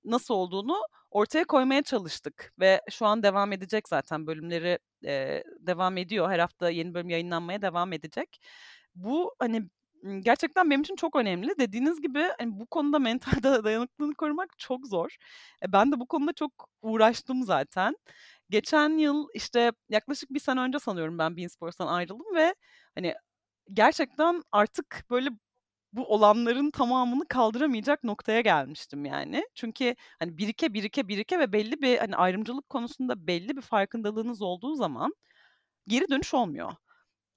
[0.04, 0.76] nasıl olduğunu
[1.10, 6.30] ortaya koymaya çalıştık ve şu an devam edecek zaten bölümleri eee, devam ediyor.
[6.30, 8.40] Her hafta yeni bölüm yayınlanmaya devam edecek.
[8.94, 9.62] Bu hani
[10.20, 11.58] gerçekten benim için çok önemli.
[11.58, 15.16] Dediğiniz gibi hani bu konuda mental da- dayanıklılığını korumak çok zor.
[15.64, 17.96] E, ben de bu konuda çok uğraştım zaten.
[18.50, 22.54] Geçen yıl işte yaklaşık bir sene önce sanıyorum ben Bein Sports'tan ayrıldım ve
[22.94, 23.14] hani
[23.72, 25.30] gerçekten artık böyle
[25.92, 29.44] bu olanların tamamını kaldıramayacak noktaya gelmiştim yani.
[29.54, 34.74] Çünkü hani birike birike birike ve belli bir hani ayrımcılık konusunda belli bir farkındalığınız olduğu
[34.74, 35.14] zaman
[35.88, 36.72] geri dönüş olmuyor.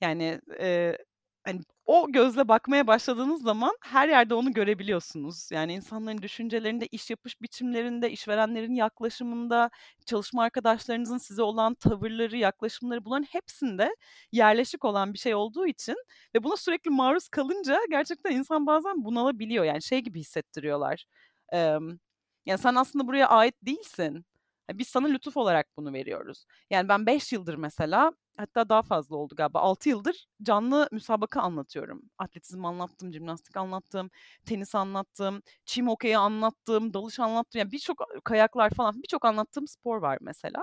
[0.02, 0.98] Yani eee,
[1.44, 5.50] hani o gözle bakmaya başladığınız zaman her yerde onu görebiliyorsunuz.
[5.52, 9.70] Yani insanların düşüncelerinde, iş yapış biçimlerinde, işverenlerin yaklaşımında,
[10.06, 13.96] çalışma arkadaşlarınızın size olan tavırları, yaklaşımları bunların hepsinde
[14.32, 15.96] yerleşik olan bir şey olduğu için
[16.36, 19.64] ve buna sürekli maruz kalınca gerçekten insan bazen bunalabiliyor.
[19.66, 21.06] Yani şey gibi hissettiriyorlar.
[21.54, 22.00] Emm,
[22.46, 24.26] ya sen aslında buraya ait değilsin.
[24.74, 26.46] Biz sana lütuf olarak bunu veriyoruz.
[26.70, 32.02] Yani ben 5 yıldır mesela hatta daha fazla oldu galiba 6 yıldır canlı müsabaka anlatıyorum.
[32.18, 34.10] Atletizm anlattım, jimnastik anlattım,
[34.46, 37.60] tenis anlattım, çim hokeyi anlattım, dalış anlattım.
[37.60, 40.62] Yani birçok kayaklar falan birçok anlattığım spor var mesela.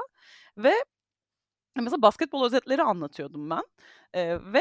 [0.59, 0.73] Ve
[1.77, 3.63] mesela basketbol özetleri anlatıyordum ben.
[4.15, 4.61] Eee, ve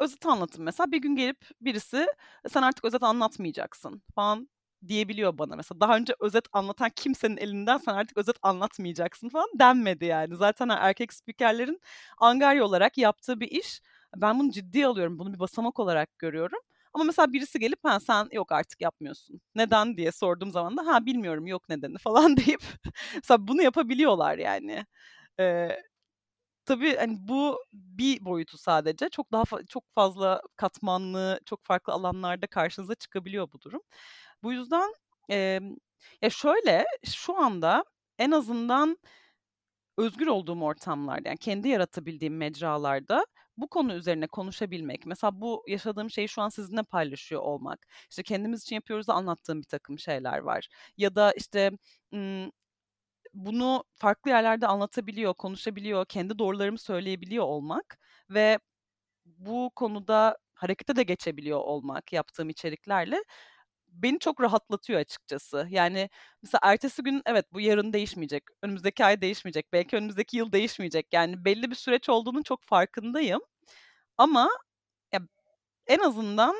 [0.00, 2.06] özet anlatım mesela bir gün gelip birisi
[2.50, 4.48] sen artık özet anlatmayacaksın falan
[4.88, 5.80] diyebiliyor bana mesela.
[5.80, 10.36] Daha önce özet anlatan kimsenin elinden sen artık özet anlatmayacaksın falan denmedi yani.
[10.36, 11.80] Zaten erkek spikerlerin
[12.18, 13.80] angarya olarak yaptığı bir iş.
[14.16, 15.18] Ben bunu ciddiye alıyorum.
[15.18, 16.58] Bunu bir basamak olarak görüyorum.
[16.94, 19.40] Ama mesela birisi gelip ha sen yok artık yapmıyorsun.
[19.54, 22.60] Neden diye sorduğum zaman da ha bilmiyorum yok nedeni falan deyip
[23.14, 24.86] mesela bunu yapabiliyorlar yani.
[25.38, 25.82] Eee,
[26.64, 29.08] tabii hani bu bir boyutu sadece.
[29.08, 33.82] Çok daha fa- çok fazla katmanlı, çok farklı alanlarda karşınıza çıkabiliyor bu durum.
[34.42, 34.92] Bu yüzden
[35.28, 35.60] eee,
[36.22, 37.84] Ya şöyle, şu anda
[38.18, 38.98] en azından
[39.98, 43.26] özgür olduğum ortamlarda, yani kendi yaratabildiğim mecralarda
[43.56, 48.62] bu konu üzerine konuşabilmek, mesela bu yaşadığım şeyi şu an sizinle paylaşıyor olmak, işte kendimiz
[48.62, 50.68] için yapıyoruz da anlattığım bir takım şeyler var.
[50.96, 51.70] Ya da işte
[53.34, 57.98] bunu farklı yerlerde anlatabiliyor, konuşabiliyor, kendi doğrularımı söyleyebiliyor olmak
[58.30, 58.58] ve
[59.26, 63.22] bu konuda harekete de geçebiliyor olmak yaptığım içeriklerle
[63.92, 65.66] beni çok rahatlatıyor açıkçası.
[65.70, 66.10] Yani
[66.42, 71.06] mesela ertesi gün evet bu yarın değişmeyecek, önümüzdeki ay değişmeyecek, belki önümüzdeki yıl değişmeyecek.
[71.12, 73.40] Yani belli bir süreç olduğunun çok farkındayım.
[74.18, 74.50] Ama
[75.12, 75.20] ya
[75.86, 76.56] en azından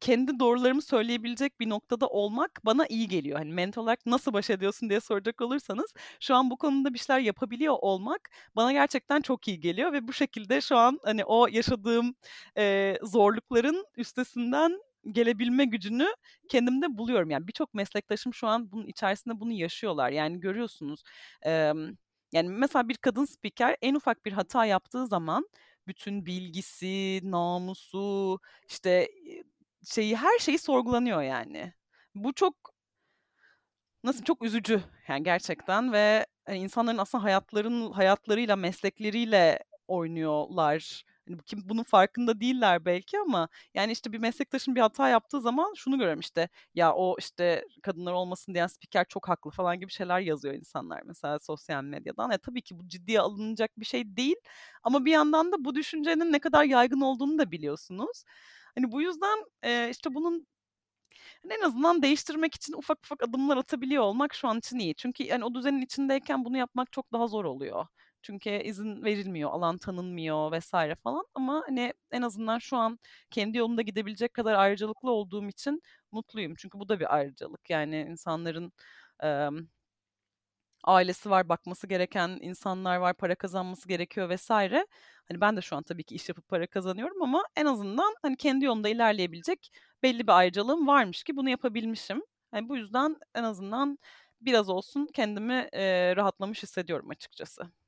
[0.00, 3.38] kendi doğrularımı söyleyebilecek bir noktada olmak bana iyi geliyor.
[3.38, 7.20] Hani mental olarak nasıl baş ediyorsun diye soracak olursanız şu an bu konuda bir şeyler
[7.20, 12.14] yapabiliyor olmak bana gerçekten çok iyi geliyor ve bu şekilde şu an hani o yaşadığım
[12.58, 14.80] e, zorlukların üstesinden
[15.12, 16.06] gelebilme gücünü
[16.48, 17.30] kendimde buluyorum.
[17.30, 20.10] Yani birçok meslektaşım şu an bunun içerisinde bunu yaşıyorlar.
[20.10, 21.02] Yani görüyorsunuz.
[21.46, 21.50] E,
[22.32, 25.48] yani mesela bir kadın spiker en ufak bir hata yaptığı zaman
[25.86, 29.08] bütün bilgisi, namusu, işte
[29.84, 31.72] şeyi her şeyi sorgulanıyor yani.
[32.14, 32.54] Bu çok
[34.04, 39.58] nasıl çok üzücü yani gerçekten ve insanların aslında hayatların hayatlarıyla, meslekleriyle
[39.88, 41.04] oynuyorlar.
[41.30, 45.74] Hani kim bunun farkında değiller belki ama yani işte bir meslektaşın bir hata yaptığı zaman
[45.76, 50.20] şunu görüyorum işte ya o işte kadınlar olmasın diyen spiker çok haklı falan gibi şeyler
[50.20, 52.30] yazıyor insanlar mesela sosyal medyadan.
[52.30, 54.36] E tabii ki bu ciddiye alınacak bir şey değil
[54.82, 58.24] ama bir yandan da bu düşüncenin ne kadar yaygın olduğunu da biliyorsunuz.
[58.74, 60.46] Hani bu yüzden e, işte bunun
[61.50, 64.94] en azından değiştirmek için ufak ufak adımlar atabiliyor olmak şu an için iyi.
[64.94, 67.86] Çünkü yani o düzenin içindeyken bunu yapmak çok daha zor oluyor.
[68.22, 72.98] Çünkü izin verilmiyor, alan tanınmıyor vesaire falan ama hani en azından şu an
[73.30, 76.54] kendi yolunda gidebilecek kadar ayrıcalıklı olduğum için mutluyum.
[76.58, 77.70] Çünkü bu da bir ayrıcalık.
[77.70, 78.72] Yani insanların
[79.22, 79.48] e,
[80.84, 84.86] ailesi var, bakması gereken insanlar var, para kazanması gerekiyor vesaire.
[85.28, 88.36] Hani ben de şu an tabii ki iş yapıp para kazanıyorum ama en azından hani
[88.36, 89.70] kendi yolunda ilerleyebilecek
[90.02, 92.22] belli bir ayrıcalığım varmış ki bunu yapabilmişim.
[92.54, 93.98] Yani bu yüzden en azından
[94.40, 97.79] biraz olsun kendimi e, rahatlamış hissediyorum açıkçası.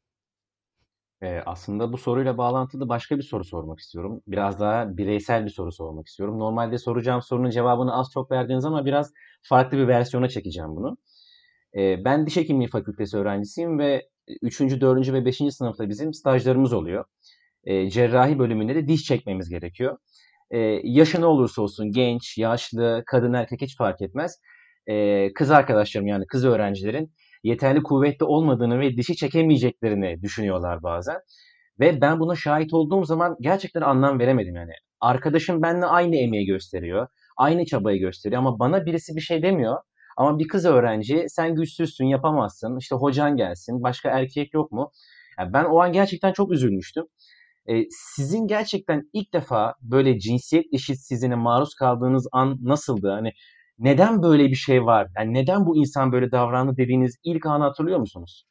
[1.22, 4.22] Ee, aslında bu soruyla bağlantılı başka bir soru sormak istiyorum.
[4.26, 6.38] Biraz daha bireysel bir soru sormak istiyorum.
[6.38, 10.96] Normalde soracağım sorunun cevabını az çok verdiniz ama biraz farklı bir versiyona çekeceğim bunu.
[11.76, 14.08] Ee, ben diş hekimliği fakültesi öğrencisiyim ve
[14.42, 14.60] 3.
[14.60, 15.12] 4.
[15.12, 15.38] ve 5.
[15.50, 17.04] sınıfta bizim stajlarımız oluyor.
[17.64, 19.98] Ee, cerrahi bölümünde de diş çekmemiz gerekiyor.
[20.50, 24.40] Ee, yaşı ne olursa olsun genç, yaşlı, kadın, erkek hiç fark etmez.
[24.86, 31.16] Ee, kız arkadaşlarım yani kız öğrencilerin yeterli kuvvetli olmadığını ve dişi çekemeyeceklerini düşünüyorlar bazen.
[31.80, 34.72] Ve ben buna şahit olduğum zaman gerçekten anlam veremedim yani.
[35.00, 39.76] Arkadaşım benimle aynı emeği gösteriyor, aynı çabayı gösteriyor ama bana birisi bir şey demiyor.
[40.16, 44.90] Ama bir kız öğrenci sen güçsüzsün, yapamazsın, işte hocan gelsin, başka erkek yok mu?
[45.38, 47.04] Yani ben o an gerçekten çok üzülmüştüm.
[47.68, 53.10] Ee, sizin gerçekten ilk defa böyle cinsiyet eşitsizliğine maruz kaldığınız an nasıldı?
[53.10, 53.32] Hani
[53.78, 55.08] neden böyle bir şey var?
[55.18, 58.44] Yani neden bu insan böyle davrandı dediğiniz ilk anı hatırlıyor musunuz?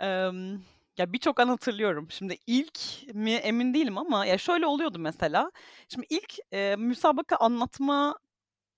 [0.00, 0.60] Emm,
[0.98, 2.06] ya birçok an hatırlıyorum.
[2.10, 2.78] Şimdi ilk
[3.14, 5.50] mi emin değilim ama ya şöyle oluyordu mesela.
[5.88, 8.18] Şimdi ilk e, müsabaka anlatma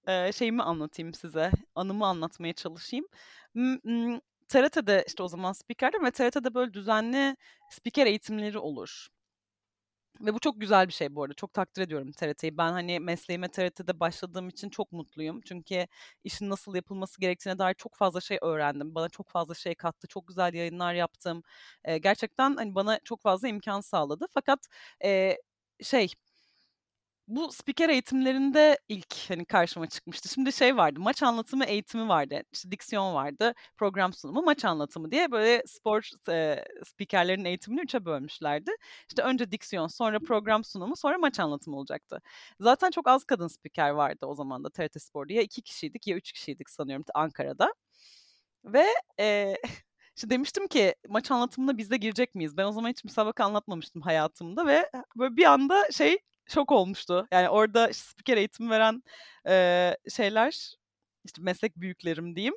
[0.09, 1.53] e, şeyimi anlatayım size.
[1.75, 3.07] Anımı anlatmaya çalışayım.
[3.55, 7.37] M- TRT'de işte o zaman spikerdim ve TRT'de böyle düzenli
[7.71, 9.09] spiker eğitimleri olur.
[10.21, 11.35] Ve bu çok güzel bir şey bu arada.
[11.35, 12.57] Çok takdir ediyorum TRT'yi.
[12.59, 15.41] Ben hani mesleğime TRT'de başladığım için çok mutluyum.
[15.45, 15.87] Çünkü
[16.25, 18.95] işin nasıl yapılması gerektiğine dair çok fazla şey öğrendim.
[18.95, 20.07] Bana çok fazla şey kattı.
[20.09, 21.43] Çok güzel yayınlar yaptım.
[21.85, 24.27] Ee, gerçekten hani bana çok fazla imkan sağladı.
[24.35, 24.61] Fakat
[25.05, 25.37] e,
[25.83, 26.13] şey
[27.31, 30.29] bu spiker eğitimlerinde ilk hani karşıma çıkmıştı.
[30.29, 32.43] Şimdi şey vardı, maç anlatımı eğitimi vardı.
[32.53, 38.71] İşte diksiyon vardı, program sunumu, maç anlatımı diye böyle spor e, spikerlerin eğitimini üçe bölmüşlerdi.
[39.09, 42.21] İşte önce diksiyon, sonra program sunumu, sonra maç anlatımı olacaktı.
[42.61, 45.33] Zaten çok az kadın spiker vardı o zaman da TRT Spor'da.
[45.33, 47.75] Ya iki kişiydik ya üç kişiydik sanıyorum Ankara'da.
[48.65, 48.87] Ve
[49.21, 49.57] e,
[50.17, 52.57] işte demiştim ki maç anlatımına biz de girecek miyiz?
[52.57, 56.19] Ben o zaman hiç müsabaka anlatmamıştım hayatımda ve böyle bir anda şey
[56.51, 57.29] şok olmuştu.
[57.33, 59.03] Yani orada spiker eğitimi veren
[59.49, 60.77] e, şeyler
[61.25, 62.55] işte meslek büyüklerim diyeyim.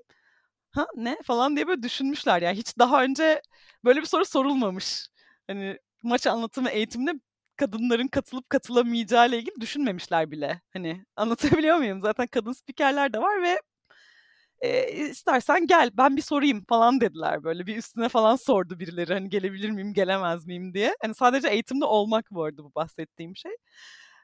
[0.72, 2.42] Ha ne falan diye böyle düşünmüşler.
[2.42, 3.42] Yani hiç daha önce
[3.86, 5.08] böyle bir soru sorulmamış.
[5.48, 7.14] Hani maç anlatımı eğitiminde
[7.56, 10.62] kadınların katılıp katılamayacağı ile ilgili düşünmemişler bile.
[10.74, 12.02] Hani anlatabiliyor muyum?
[12.02, 13.60] Zaten kadın spikerler de var ve
[14.64, 19.30] e, istersen gel ben bir sorayım falan dediler böyle bir üstüne falan sordu birileri hani
[19.30, 20.96] gelebilir miyim gelemez miyim diye.
[21.02, 23.52] Hani sadece eğitimde olmak bu arada bu bahsettiğim şey.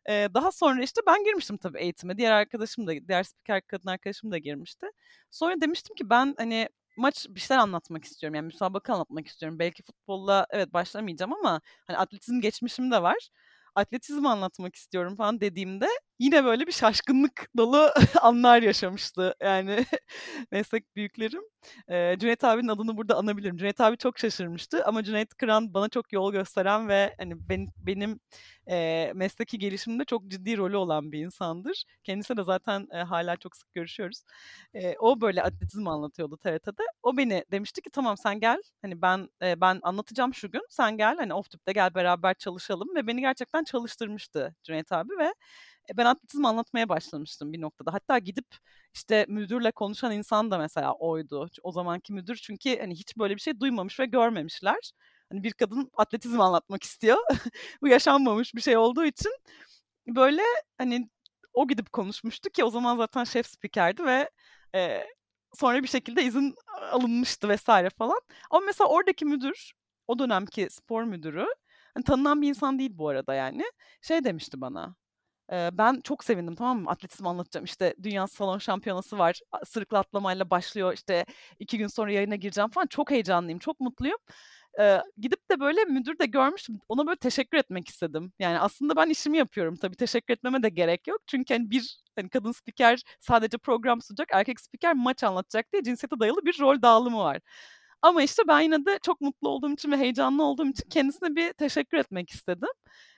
[0.10, 2.18] Eee, daha sonra, işte, ben girmiştim tabii eğitime.
[2.18, 4.88] Diğer arkadaşım da, diğer spiker kadın arkadaşım da girmişti.
[5.32, 8.36] Sonra demiştim ki ben, hani, maç bir şeyler anlatmak istiyorum.
[8.36, 9.60] Yani müsabaka anlatmak istiyorum.
[9.60, 13.30] Belki futbolla evet başlamayacağım ama, hani, atletizm geçmişim de var.
[13.76, 15.88] Atletizmi anlatmak istiyorum falan dediğimde
[16.20, 17.90] yine böyle bir şaşkınlık dolu
[18.22, 19.86] anlar yaşamıştı yani
[20.52, 21.42] meslek büyüklerim.
[21.90, 23.58] Eee, Cüneyt abinin adını burada anabilirim.
[23.58, 28.20] Cüneyt abi çok şaşırmıştı ama Cüneyt Kıran bana çok yol gösteren ve hani ben, benim
[28.68, 31.84] eee, mesleki gelişimde çok ciddi rolü olan bir insandır.
[32.04, 34.24] Kendisiyle de zaten eee, hala çok sık görüşüyoruz.
[34.74, 36.84] Eee, o böyle atletizm anlatıyordu TRT'de.
[37.04, 38.62] O beni demişti ki tamam sen gel.
[38.82, 40.62] Hani ben eee, ben anlatacağım şu gün.
[40.70, 45.34] Sen gel hani off gel beraber çalışalım ve beni gerçekten çalıştırmıştı Cüneyt abi ve
[45.90, 47.94] e, ben atletizm anlatmaya başlamıştım bir noktada.
[47.94, 48.46] Hatta gidip
[48.94, 51.50] işte müdürle konuşan insan da mesela oydu.
[51.64, 54.92] O zamanki müdür çünkü hani hiç böyle bir şey duymamış ve görmemişler.
[55.32, 57.18] Hani bir kadın atletizm anlatmak istiyor.
[57.82, 59.32] Bu yaşanmamış bir şey olduğu için
[60.08, 60.42] böyle
[60.78, 61.10] hani
[61.54, 64.30] o gidip konuşmuştu ki o zaman zaten şef spikerdi ve
[64.76, 65.04] e,
[65.54, 66.56] sonra bir şekilde izin
[66.92, 68.20] alınmıştı vesaire falan.
[68.52, 69.74] Ama mesela oradaki müdür,
[70.08, 71.46] o dönemki spor müdürü,
[71.94, 73.64] hani tanınan bir insan değil bu arada yani.
[74.02, 74.96] Şey demişti bana.
[75.52, 76.90] Ben çok sevindim tamam mı?
[76.90, 77.66] Atletizm anlatacağım.
[77.66, 79.40] İşte dünya salon şampiyonası var.
[79.66, 80.94] Sırıkla atlamayla başlıyor.
[80.94, 81.26] İşte
[81.60, 82.88] iki gün sonra yayına gireceğim falan.
[82.88, 84.18] Çok heyecanlıyım, çok mutluyum.
[84.80, 86.80] Eee, gidip de böyle müdür de görmüştüm.
[86.90, 88.34] Ona böyle teşekkür etmek istedim.
[88.40, 89.76] Yani aslında ben işimi yapıyorum.
[89.76, 91.22] Tabii teşekkür etmeme de gerek yok.
[91.28, 96.20] Çünkü hani bir hani kadın spiker sadece program sunacak, erkek spiker maç anlatacak diye cinsiyete
[96.20, 97.40] dayalı bir rol dağılımı var.
[98.02, 101.54] Ama işte ben yine de çok mutlu olduğum için ve heyecanlı olduğum için kendisine bir
[101.54, 102.70] teşekkür etmek istedim.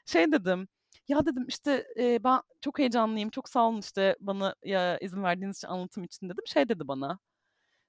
[0.06, 0.68] Şey dedim,
[1.08, 5.58] ya dedim işte eee, ben çok heyecanlıyım, çok sağ olun işte bana ya izin verdiğiniz
[5.58, 6.44] için anlatım için dedim.
[6.48, 7.20] Şey dedi bana,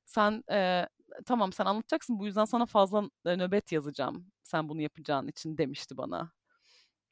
[0.07, 0.89] sen eee,
[1.27, 5.97] tamam sen anlatacaksın bu yüzden sana fazla e, nöbet yazacağım sen bunu yapacağın için demişti
[5.97, 6.33] bana.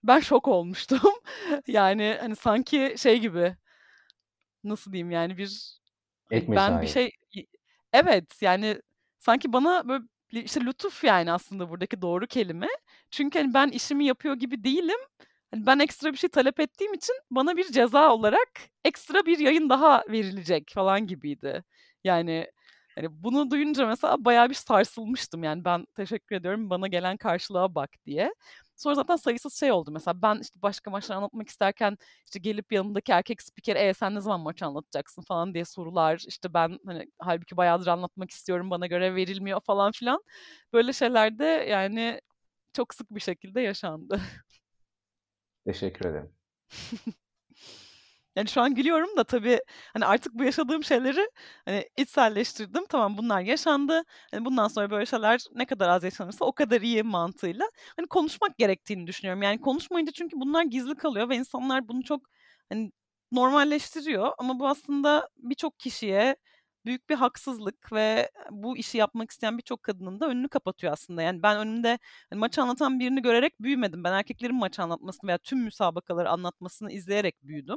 [0.04, 1.00] Ben şok olmuştum.
[1.68, 3.56] Yani hani sanki şey gibi
[4.64, 5.78] nasıl diyeyim yani bir
[6.30, 6.88] hani ben bir mesai.
[6.88, 7.12] şey
[7.92, 8.82] evet yani
[9.18, 12.68] sanki bana böyle bir- işte lütuf yani aslında buradaki doğru kelime.
[13.10, 14.98] Çünkü hani ben işimi yapıyor gibi değilim.
[15.50, 18.48] Hani ben ekstra bir şey talep ettiğim için bana bir ceza olarak
[18.84, 21.64] ekstra bir yayın daha verilecek falan gibiydi.
[22.04, 22.46] Yani
[22.94, 25.44] hani bunu duyunca mesela bayağı bir sarsılmıştım.
[25.44, 28.34] Yani ben teşekkür ediyorum bana gelen karşılığa bak diye.
[28.76, 29.90] Sonra zaten sayısız şey oldu.
[29.92, 34.20] Mesela ben işte başka maçlar anlatmak isterken işte gelip yanındaki erkek spiker e sen ne
[34.20, 36.24] zaman maç anlatacaksın falan diye sorular.
[36.28, 40.22] İşte ben hani halbuki bayağıdır anlatmak istiyorum bana göre verilmiyor falan filan.
[40.72, 42.20] Böyle şeyler de yani
[42.72, 44.20] çok sık bir şekilde yaşandı.
[45.64, 46.32] Teşekkür ederim.
[48.36, 49.60] Yani şu an gülüyorum da tabii
[49.92, 51.30] hani artık bu yaşadığım şeyleri
[51.64, 52.86] hani içselleştirdim.
[52.88, 54.02] Tamam bunlar yaşandı.
[54.30, 58.58] Hani bundan sonra böyle şeyler ne kadar az yaşanırsa o kadar iyi mantığıyla hani konuşmak
[58.58, 59.42] gerektiğini düşünüyorum.
[59.42, 62.22] Yani konuşmayınca çünkü bunlar gizli kalıyor ve insanlar bunu çok
[62.68, 62.92] hani
[63.32, 66.36] normalleştiriyor ama bu aslında birçok kişiye
[66.84, 71.22] büyük bir haksızlık ve bu işi yapmak isteyen birçok kadının da önünü kapatıyor aslında.
[71.22, 71.98] Yani ben önümde
[72.30, 74.04] hani maç anlatan birini görerek büyümedim.
[74.04, 77.76] Ben erkeklerin maç anlatmasını veya tüm müsabakaları anlatmasını izleyerek büyüdüm.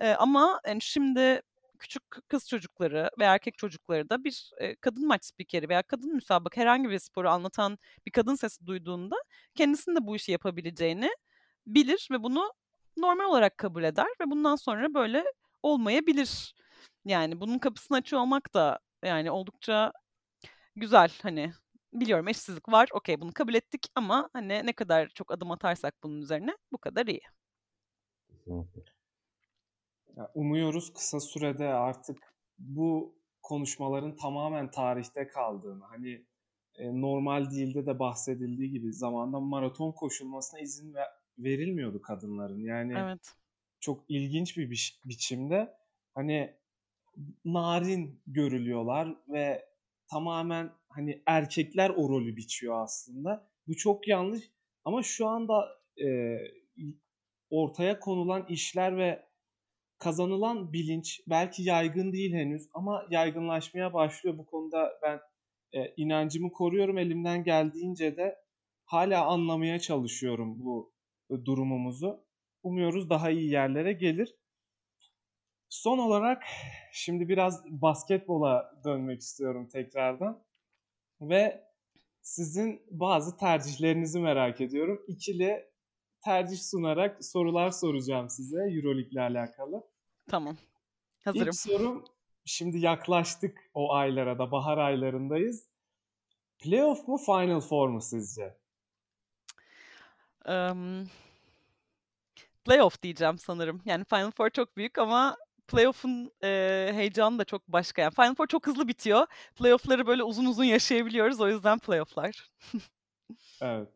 [0.00, 1.42] Eee, ama yani şimdi
[1.78, 6.60] küçük kız çocukları ve erkek çocukları da bir eee, kadın maç spikeri veya kadın müsabaka
[6.60, 9.16] herhangi bir sporu anlatan bir kadın sesi duyduğunda
[9.54, 11.10] kendisinin de bu işi yapabileceğini
[11.66, 12.52] bilir ve bunu
[12.96, 15.24] normal olarak kabul eder ve bundan sonra böyle
[15.62, 16.54] olmayabilir.
[17.08, 19.92] Yani bunun kapısını açıyor olmak da yani oldukça
[20.76, 21.52] güzel hani
[21.94, 26.22] biliyorum eşsizlik var okey bunu kabul ettik ama hani ne kadar çok adım atarsak bunun
[26.22, 27.22] üzerine bu kadar iyi.
[30.34, 36.24] Umuyoruz kısa sürede artık bu konuşmaların tamamen tarihte kaldığını, hani
[36.76, 42.60] e, normal değilde de bahsedildiği gibi zamanda maraton koşulmasına izin ve- verilmiyordu kadınların.
[42.60, 43.34] Yani Evet.
[43.80, 45.74] çok ilginç bir biç- biçimde
[46.14, 46.54] hani
[47.44, 49.64] narin görülüyorlar ve
[50.10, 53.50] tamamen hani erkekler o rolü biçiyor aslında.
[53.66, 54.50] Bu çok yanlış
[54.84, 55.68] ama şu anda
[56.02, 56.38] e,
[57.50, 59.28] ortaya konulan işler ve
[59.98, 64.38] kazanılan bilinç belki yaygın değil henüz ama yaygınlaşmaya başlıyor.
[64.38, 65.20] Bu konuda ben
[65.72, 68.36] e, inancımı koruyorum elimden geldiğince de
[68.84, 70.92] hala anlamaya çalışıyorum bu
[71.30, 72.24] e, durumumuzu.
[72.62, 74.34] Umuyoruz daha iyi yerlere gelir.
[75.68, 76.42] Son olarak
[76.92, 80.42] şimdi biraz basketbola dönmek istiyorum tekrardan.
[81.20, 81.68] Ve
[82.20, 85.04] sizin bazı tercihlerinizi merak ediyorum.
[85.06, 85.70] İkili
[86.24, 89.84] tercih sunarak sorular soracağım size Euroleague ile alakalı.
[90.28, 90.56] Tamam.
[91.24, 91.46] Hazırım.
[91.46, 92.04] İlk sorum
[92.44, 95.68] şimdi yaklaştık o aylara da bahar aylarındayız.
[96.58, 98.56] Playoff mu Final Four mu sizce?
[100.46, 101.06] Emm,
[102.64, 103.82] Playoff diyeceğim sanırım.
[103.84, 105.36] Yani Final Four çok büyük ama
[105.68, 106.48] playoff'un e,
[106.94, 108.02] heyecanı da çok başka.
[108.02, 109.26] Yani Final Four çok hızlı bitiyor.
[109.56, 111.40] Playoff'ları böyle uzun uzun yaşayabiliyoruz.
[111.40, 112.50] O yüzden playoff'lar.
[113.60, 113.88] Evet.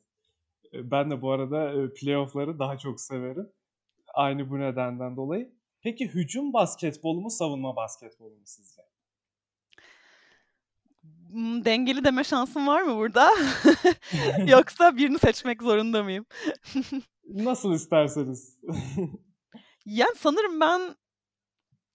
[0.74, 3.52] Ben de bu arada playoff'ları daha çok severim.
[4.14, 5.52] Aynı bu nedenden dolayı.
[5.82, 8.82] Peki hücum basketbolu mu, savunma basketbolu mu sizce?
[11.30, 13.30] Hmm, Dengeli deme şansım var mı burada?
[14.46, 16.26] Yoksa birini seçmek zorunda mıyım?
[17.28, 18.58] Nasıl isterseniz.
[19.86, 20.96] Yani sanırım ben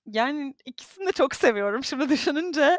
[0.08, 1.84] yani ikisini de çok seviyorum.
[1.84, 2.78] Şimdi düşününce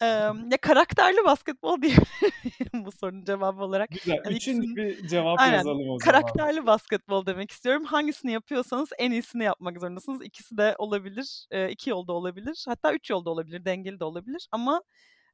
[0.00, 3.90] em, ya karakterli basketbol diyebilirim bu sorunun cevabı olarak.
[3.90, 4.18] Güzel.
[4.24, 5.98] Hani Üçüncü ikisinin bir cevap aynen yazalım o zaman.
[5.98, 7.84] karakterli basketbol demek istiyorum.
[7.84, 10.22] Hangisini yapıyorsanız en iyisini yapmak zorundasınız.
[10.22, 11.46] İkisi de olabilir.
[11.50, 12.64] e, iki yolda olabilir.
[12.68, 13.64] Hatta üç yolda olabilir.
[13.64, 14.48] Dengeli de olabilir.
[14.52, 14.82] Ama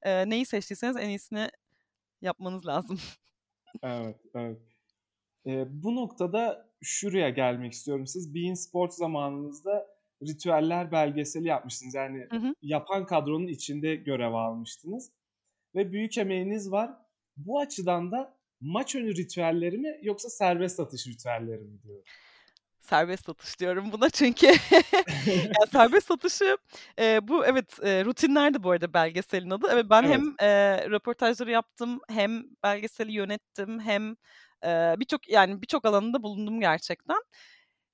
[0.03, 1.49] e, neyi seçtiyseniz en iyisini
[2.23, 2.99] yapmanız lazım.
[3.83, 4.59] Evet, evet.
[5.47, 8.07] E, bu noktada şuraya gelmek istiyorum.
[8.07, 9.94] Siz Bein Sport zamanınızda
[10.27, 11.95] ritüeller belgeseli yapmıştınız.
[11.95, 12.55] Yani Hı hı.
[12.63, 15.11] yapan kadronun içinde görev almıştınız.
[15.75, 16.91] Ve büyük emeğiniz var.
[17.37, 22.03] Bu açıdan da maç önü ritüelleri mi yoksa serbest atış ritüelleri mi diyor.
[22.81, 24.47] Serbest atış diyorum buna çünkü
[25.27, 26.59] yani serbest atışı
[26.99, 29.67] e, bu evet e, rutinlerdi bu arada belgeselin adı.
[29.73, 30.15] Evet ben Evet.
[30.15, 34.17] hem e, röportajları yaptım hem belgeseli yönettim hem
[34.65, 37.23] e, birçok yani birçok alanında bulundum gerçekten.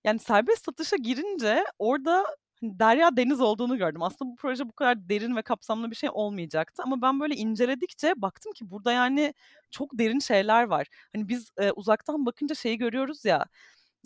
[0.05, 2.25] Yani serbest atışa girince orada
[2.61, 4.03] hani derya deniz olduğunu gördüm.
[4.03, 8.13] Aslında bu proje bu kadar derin ve kapsamlı bir şey olmayacaktı ama ben böyle inceledikçe
[8.23, 9.35] baktım ki burada yani
[9.71, 10.87] çok derin şeyler var.
[11.15, 13.45] Hani biz e, uzaktan bakınca şeyi görüyoruz ya.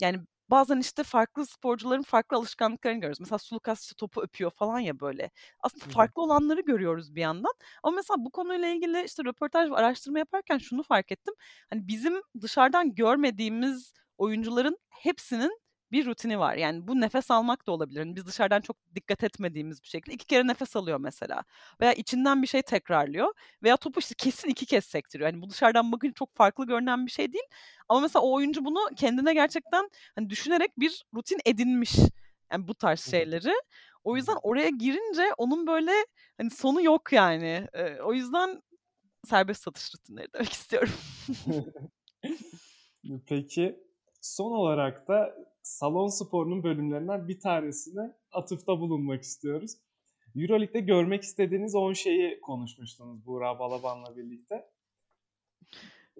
[0.01, 0.19] Yani
[0.49, 3.19] bazen işte farklı sporcuların farklı alışkanlıklarını görüyoruz.
[3.19, 5.29] Mesela Sulukas işte topu öpüyor falan ya böyle.
[5.59, 7.53] Aslında farklı olanları görüyoruz bir yandan.
[7.83, 11.33] Ama mesela bu konuyla ilgili işte röportaj ve araştırma yaparken şunu fark ettim.
[11.69, 15.59] Hani bizim dışarıdan görmediğimiz oyuncuların hepsinin
[15.95, 16.55] bir rutini var.
[16.55, 17.99] Yani bu nefes almak da olabilir.
[17.99, 21.43] Hani biz dışarıdan çok dikkat etmediğimiz bir şekilde iki kere nefes alıyor mesela.
[21.81, 23.33] Veya içinden bir şey tekrarlıyor.
[23.63, 25.29] Veya topu işte kesin iki kez sektiriyor.
[25.29, 27.43] Yani bu dışarıdan bakınca çok farklı görünen bir şey değil.
[27.89, 31.95] Ama mesela o oyuncu bunu kendine gerçekten hani düşünerek bir rutin edinmiş.
[32.51, 33.53] Yani bu tarz şeyleri.
[34.03, 35.91] O yüzden oraya girince onun böyle
[36.37, 37.67] hani sonu yok yani.
[37.73, 38.61] Ee, o yüzden
[39.25, 40.93] serbest satış rutinleri demek istiyorum.
[43.27, 43.79] Peki
[44.21, 45.35] son olarak da
[45.65, 49.71] salon sporunun bölümlerinden bir tanesine atıfta bulunmak istiyoruz.
[50.35, 54.69] Euroleague'de görmek istediğiniz 10 şeyi konuşmuştunuz Buğra Balaban'la birlikte.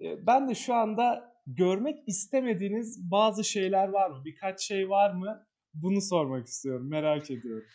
[0.02, 4.24] E, Ben de şu anda görmek istemediğiniz bazı şeyler var mı?
[4.24, 5.46] Birkaç şey var mı?
[5.74, 6.88] Bunu sormak istiyorum.
[6.88, 7.68] Merak ediyorum.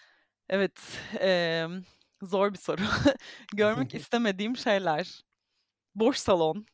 [0.50, 0.80] Evet,
[1.20, 1.84] em,
[2.22, 2.82] zor bir soru.
[3.56, 5.22] Görmek istemediğim şeyler.
[5.96, 6.66] Boş salon.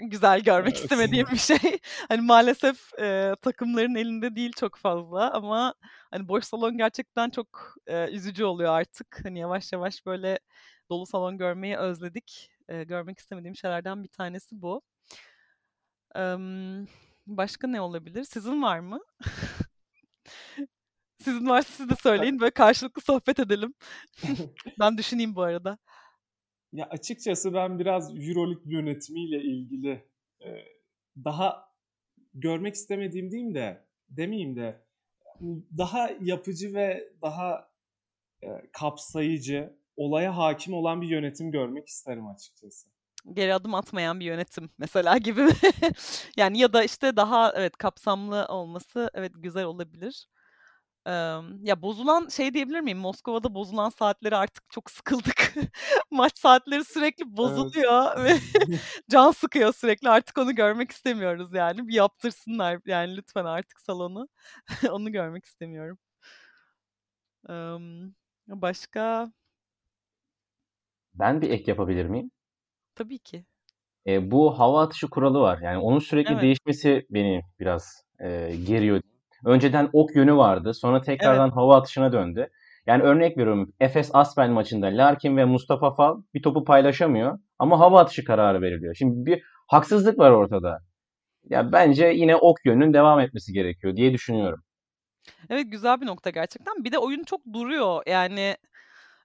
[0.00, 0.82] Ben güzel görmek Evet.
[0.82, 1.58] istemediğim bir şey.
[2.08, 5.74] Hani maalesef e, takımların elinde değil çok fazla ama
[6.10, 9.20] hani boş salon gerçekten çok e, üzücü oluyor artık.
[9.24, 10.38] Hani yavaş yavaş böyle
[10.90, 12.50] dolu salon görmeyi özledik.
[12.68, 14.82] E, görmek istemediğim şeylerden bir tanesi bu.
[16.14, 16.86] Em,
[17.26, 18.24] başka ne olabilir?
[18.24, 19.00] Sizin var mı?
[21.24, 22.40] Sizin varsa siz de söyleyin.
[22.40, 23.74] Böyle karşılıklı sohbet edelim.
[24.80, 25.78] Ben düşüneyim bu arada.
[26.74, 30.04] Ya açıkçası ben biraz Euroleague yönetimiyle ilgili
[30.40, 30.48] e,
[31.24, 31.68] daha
[32.34, 34.80] görmek istemediğim diyeyim de demeyeyim de
[35.78, 37.70] daha yapıcı ve daha
[38.42, 42.88] e, kapsayıcı, olaya hakim olan bir yönetim görmek isterim açıkçası.
[43.32, 45.48] Geri adım atmayan bir yönetim mesela gibi.
[46.36, 50.28] Yani ya da işte daha evet kapsamlı olması evet güzel olabilir.
[51.06, 52.98] Em, ya bozulan şey diyebilir miyim?
[52.98, 55.54] Moskova'da bozulan saatleri artık çok sıkıldık.
[56.10, 58.38] Maç saatleri sürekli bozuluyor ve
[59.10, 60.08] can sıkıyor sürekli.
[60.08, 61.88] Artık onu görmek istemiyoruz yani.
[61.88, 64.28] Bir yaptırsınlar yani lütfen artık salonu.
[64.90, 65.98] Onu görmek istemiyorum.
[67.48, 68.14] Em,
[68.48, 69.32] başka
[71.14, 72.30] Ben bir ek yapabilir miyim?
[72.94, 73.44] tabii ki.
[74.06, 75.58] E, bu hava atışı kuralı var.
[75.62, 76.42] Yani onun sürekli Evet.
[76.42, 79.00] değişmesi beni biraz e, geriyor.
[79.44, 80.74] Önceden ok yönü vardı.
[80.74, 81.06] Sonra Evet.
[81.06, 82.48] tekrardan hava atışına döndü.
[82.86, 83.72] Yani örnek veriyorum.
[83.80, 87.38] Efes Aspen maçında Larkin ve Mustafa Fal bir topu paylaşamıyor.
[87.58, 88.94] Ama hava atışı kararı veriliyor.
[88.94, 90.78] Şimdi bir haksızlık var ortada.
[91.50, 94.62] Ya bence yine ok yönünün devam etmesi gerekiyor diye düşünüyorum.
[95.50, 96.84] Evet güzel bir nokta gerçekten.
[96.84, 98.02] Bir de oyun çok duruyor.
[98.06, 98.56] Yani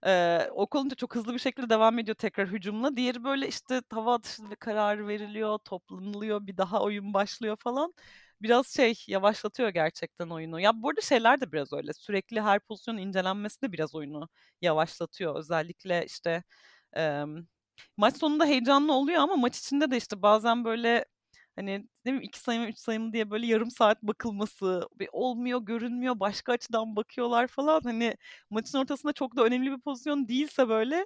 [0.05, 2.97] eee ok olunca çok hızlı bir şekilde devam ediyor tekrar hücumla.
[2.97, 7.93] Diğeri böyle işte hava atışı kararı veriliyor, toplanılıyor, bir daha oyun başlıyor falan.
[8.41, 10.59] Biraz şey yavaşlatıyor gerçekten oyunu.
[10.59, 11.93] Ya bu arada şeyler de biraz öyle.
[11.93, 14.29] Sürekli her pozisyonun incelenmesi de biraz oyunu
[14.61, 15.35] yavaşlatıyor.
[15.35, 16.43] Özellikle işte
[16.93, 17.47] em,
[17.97, 21.05] maç sonunda heyecanlı oluyor ama maç içinde de işte bazen böyle
[21.55, 21.71] Hani
[22.05, 25.61] ne bileyim 2 sayı mı 3 sayı mı diye böyle yarım saat bakılması, bir olmuyor,
[25.61, 27.81] görünmüyor, başka açıdan bakıyorlar falan.
[27.83, 28.15] Hani
[28.49, 31.05] maçın ortasında çok da önemli bir pozisyon değilse böyle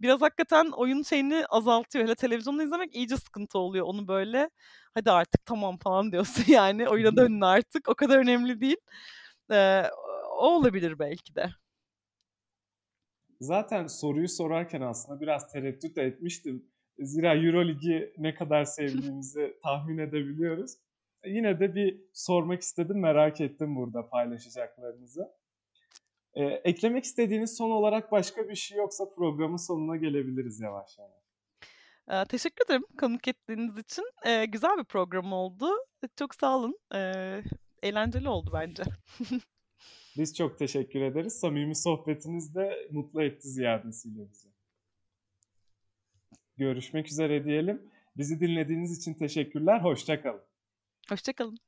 [0.00, 2.04] biraz hakikaten oyun şeyini azaltıyor.
[2.04, 3.86] Hele televizyonda izlemek iyice sıkıntı oluyor.
[3.86, 4.50] Onu böyle
[4.94, 7.88] hadi artık tamam falan diyorsun yani oyuna dönün artık.
[7.88, 8.76] O kadar önemli değil.
[9.52, 9.84] Ee,
[10.38, 11.50] o olabilir belki de.
[13.40, 16.66] Zaten soruyu sorarken aslında biraz tereddüt etmiştim.
[16.98, 20.76] Zira Euroligi ne kadar sevdiğimizi tahmin edebiliyoruz.
[21.26, 25.28] Yine de bir sormak istedim, merak ettim burada paylaşacaklarınızı.
[26.34, 31.24] Ee, eklemek istediğiniz son olarak başka bir şey yoksa programın sonuna gelebiliriz yavaş yavaş.
[32.10, 34.04] Ee, teşekkür ederim konuk ettiğiniz için.
[34.26, 35.70] Ee, güzel bir program oldu.
[36.16, 36.78] Çok sağ olun.
[36.94, 37.42] Ee,
[37.82, 38.82] eğlenceli oldu bence.
[40.16, 41.32] Biz çok teşekkür ederiz.
[41.40, 44.53] Samimi sohbetiniz de mutlu etti ziyadesiyle bizi.
[46.56, 47.82] Görüşmek üzere diyelim.
[48.16, 49.80] Bizi dinlediğiniz için teşekkürler.
[49.80, 50.42] Hoşçakalın.
[51.08, 51.58] Hoşçakalın.